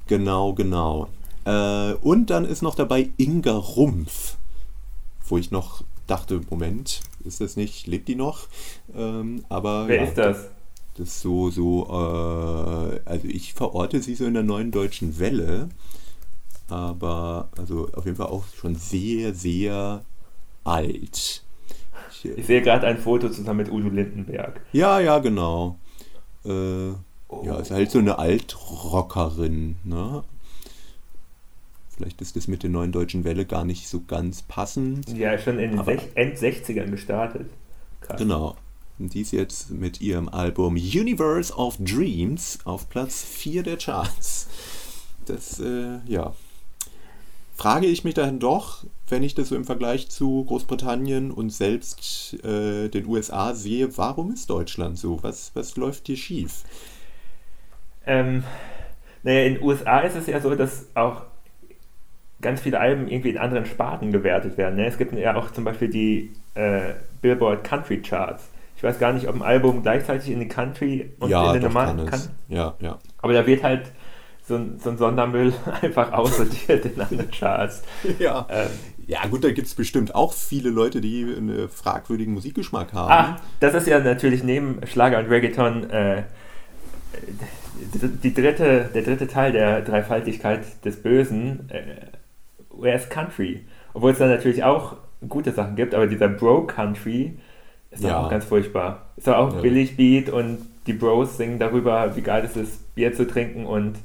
[0.07, 1.09] Genau, genau.
[1.43, 4.37] Äh, und dann ist noch dabei Inga Rumpf,
[5.27, 8.47] wo ich noch dachte, Moment, ist das nicht, lebt die noch?
[8.95, 10.47] Ähm, aber Wer ja, ist das?
[10.97, 15.69] Das ist so, so, äh, also ich verorte sie so in der neuen deutschen Welle,
[16.69, 20.03] aber also auf jeden Fall auch schon sehr, sehr
[20.63, 21.43] alt.
[22.09, 24.59] Ich, ich sehe gerade ein Foto zusammen mit Udo Lindenberg.
[24.73, 25.77] Ja, ja, genau.
[26.43, 26.49] Äh,
[27.27, 27.43] oh.
[27.43, 30.23] Ja, ist halt so eine Altrockerin, ne?
[31.95, 35.09] Vielleicht ist das mit der neuen deutschen Welle gar nicht so ganz passend.
[35.15, 37.49] Ja, schon in den End 60ern gestartet.
[38.01, 38.17] Krass.
[38.17, 38.55] Genau.
[38.99, 44.47] Und dies jetzt mit ihrem Album Universe of Dreams auf Platz 4 der Charts.
[45.25, 46.33] Das, äh, ja.
[47.55, 52.35] Frage ich mich dann doch, wenn ich das so im Vergleich zu Großbritannien und selbst
[52.43, 55.21] äh, den USA sehe, warum ist Deutschland so?
[55.23, 56.63] Was, was läuft hier schief?
[58.05, 58.43] Ähm,
[59.23, 61.23] naja, in den USA ist es ja so, dass auch
[62.41, 64.75] ganz viele Alben irgendwie in anderen Sparten gewertet werden.
[64.75, 64.85] Ne?
[64.85, 68.49] Es gibt ja auch zum Beispiel die äh, Billboard Country Charts.
[68.77, 71.63] Ich weiß gar nicht, ob ein Album gleichzeitig in die Country und ja, in den
[71.63, 72.21] normalen kann.
[72.47, 72.99] Ja, ja.
[73.17, 73.91] Aber da wird halt
[74.47, 75.51] so ein, so ein Sondermüll
[75.81, 77.81] einfach aussortiert in anderen Charts.
[78.19, 78.45] Ja.
[78.49, 78.69] Ähm,
[79.07, 83.11] ja, gut, da gibt es bestimmt auch viele Leute, die einen fragwürdigen Musikgeschmack haben.
[83.11, 86.23] Ah, das ist ja natürlich neben Schlager und Reggaeton äh,
[88.23, 91.69] die dritte, der dritte Teil der Dreifaltigkeit des Bösen.
[91.69, 92.07] Äh,
[92.69, 93.65] Where's Country?
[93.93, 94.97] Obwohl es da natürlich auch
[95.27, 97.39] gute Sachen gibt, aber dieser Bro-Country,
[97.97, 98.19] ist ja.
[98.19, 99.07] auch ganz furchtbar.
[99.17, 99.61] Ist auch ja.
[99.61, 103.97] billig Beat und die Bros singen darüber, wie geil es ist, Bier zu trinken und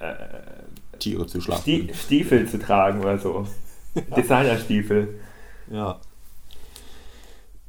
[0.00, 1.62] äh, Tiere zu schlachten.
[1.62, 3.46] Stie Stiefel zu tragen oder so.
[4.16, 5.20] Designerstiefel.
[5.70, 6.00] Ja.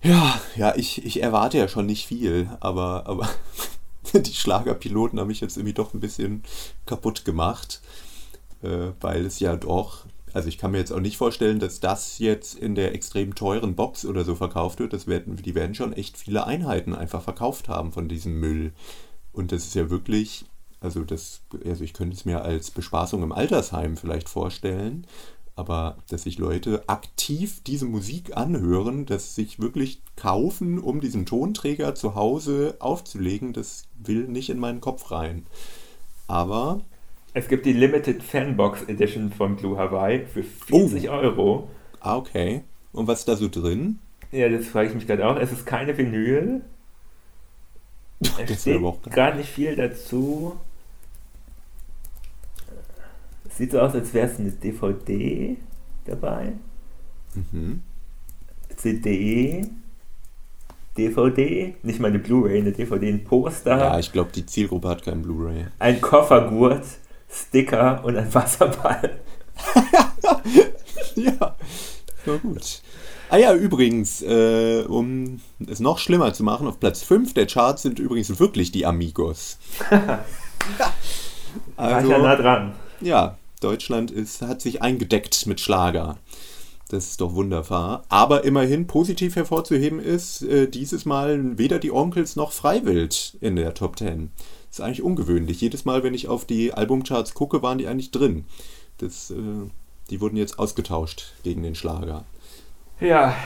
[0.02, 3.28] Ja, ja, ich, ich erwarte ja schon nicht viel, aber, aber
[4.14, 6.44] die Schlagerpiloten haben mich jetzt irgendwie doch ein bisschen
[6.86, 7.82] kaputt gemacht,
[8.62, 10.06] äh, weil es ja doch
[10.36, 13.74] also ich kann mir jetzt auch nicht vorstellen, dass das jetzt in der extrem teuren
[13.74, 14.92] Box oder so verkauft wird.
[14.92, 18.74] Das werden, die werden schon echt viele Einheiten einfach verkauft haben von diesem Müll.
[19.32, 20.44] Und das ist ja wirklich,
[20.82, 25.08] also das, also ich könnte es mir als Bespaßung im Altersheim vielleicht vorstellen,
[25.56, 31.96] aber dass sich Leute aktiv diese Musik anhören, dass sich wirklich kaufen, um diesen Tonträger
[31.96, 35.46] zu Hause aufzulegen, das will nicht in meinen Kopf rein.
[36.28, 36.82] Aber.
[37.36, 41.12] Es gibt die Limited Fanbox Edition von Blue Hawaii für 40 oh.
[41.12, 41.70] Euro.
[42.00, 42.62] Ah, okay.
[42.94, 44.00] Und was ist da so drin?
[44.32, 45.36] Ja, das frage ich mich gerade auch.
[45.36, 46.62] Es ist keine Vinyl.
[48.22, 48.82] Es steht
[49.12, 50.56] gar nicht viel dazu.
[53.50, 55.58] Sieht so aus, als wäre es eine DVD
[56.06, 56.54] dabei.
[57.34, 57.82] Mhm.
[58.78, 59.68] CD,
[60.98, 63.78] DVD, nicht mal eine Blu-ray, eine DVD, ein Poster.
[63.78, 65.66] Ja, ich glaube, die Zielgruppe hat kein Blu-ray.
[65.80, 66.86] Ein Koffergurt,
[67.30, 69.20] Sticker und ein Wasserball.
[71.16, 71.56] ja,
[72.26, 72.82] na gut.
[73.30, 77.82] Ah ja, übrigens, äh, um es noch schlimmer zu machen, auf Platz 5 der Charts
[77.82, 79.58] sind übrigens wirklich die Amigos.
[81.76, 82.74] also, War ja nah dran.
[83.02, 86.18] Ja, Deutschland ist, hat sich eingedeckt mit Schlager.
[86.90, 88.04] Das ist doch wunderbar.
[88.10, 93.74] Aber immerhin positiv hervorzuheben ist, äh, dieses Mal weder die Onkels noch Freiwild in der
[93.74, 94.32] Top 10.
[94.76, 95.62] Ist eigentlich ungewöhnlich.
[95.62, 98.44] Jedes Mal, wenn ich auf die Albumcharts gucke, waren die eigentlich drin.
[98.98, 99.36] Das, äh,
[100.10, 102.26] die wurden jetzt ausgetauscht gegen den Schlager.
[103.00, 103.38] Ja.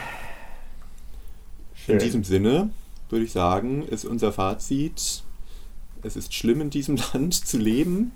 [1.76, 2.00] Schön.
[2.00, 2.72] In diesem Sinne
[3.12, 5.22] würde ich sagen, ist unser Fazit,
[6.02, 8.14] es ist schlimm in diesem Land zu leben,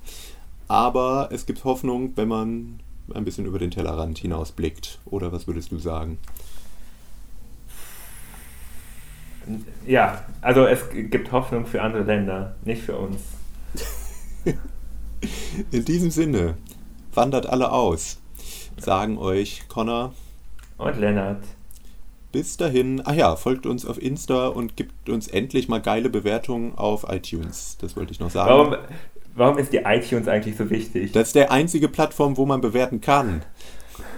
[0.66, 2.80] aber es gibt Hoffnung, wenn man
[3.14, 4.98] ein bisschen über den Tellerrand hinausblickt.
[5.04, 6.18] Oder was würdest du sagen?
[9.86, 13.20] Ja, also es gibt Hoffnung für andere Länder, nicht für uns.
[15.70, 16.56] In diesem Sinne,
[17.12, 18.20] wandert alle aus,
[18.76, 20.12] sagen euch Connor
[20.78, 21.42] und Lennart.
[22.32, 26.74] Bis dahin, ach ja, folgt uns auf Insta und gibt uns endlich mal geile Bewertungen
[26.76, 27.78] auf iTunes.
[27.80, 28.50] Das wollte ich noch sagen.
[28.50, 28.76] Warum,
[29.36, 31.12] warum ist die iTunes eigentlich so wichtig?
[31.12, 33.42] Das ist der einzige Plattform, wo man bewerten kann.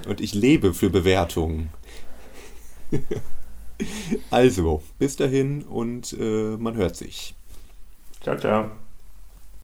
[0.09, 1.69] Und ich lebe für Bewertungen.
[4.31, 7.35] also, bis dahin und äh, man hört sich.
[8.23, 8.86] Ciao, ciao.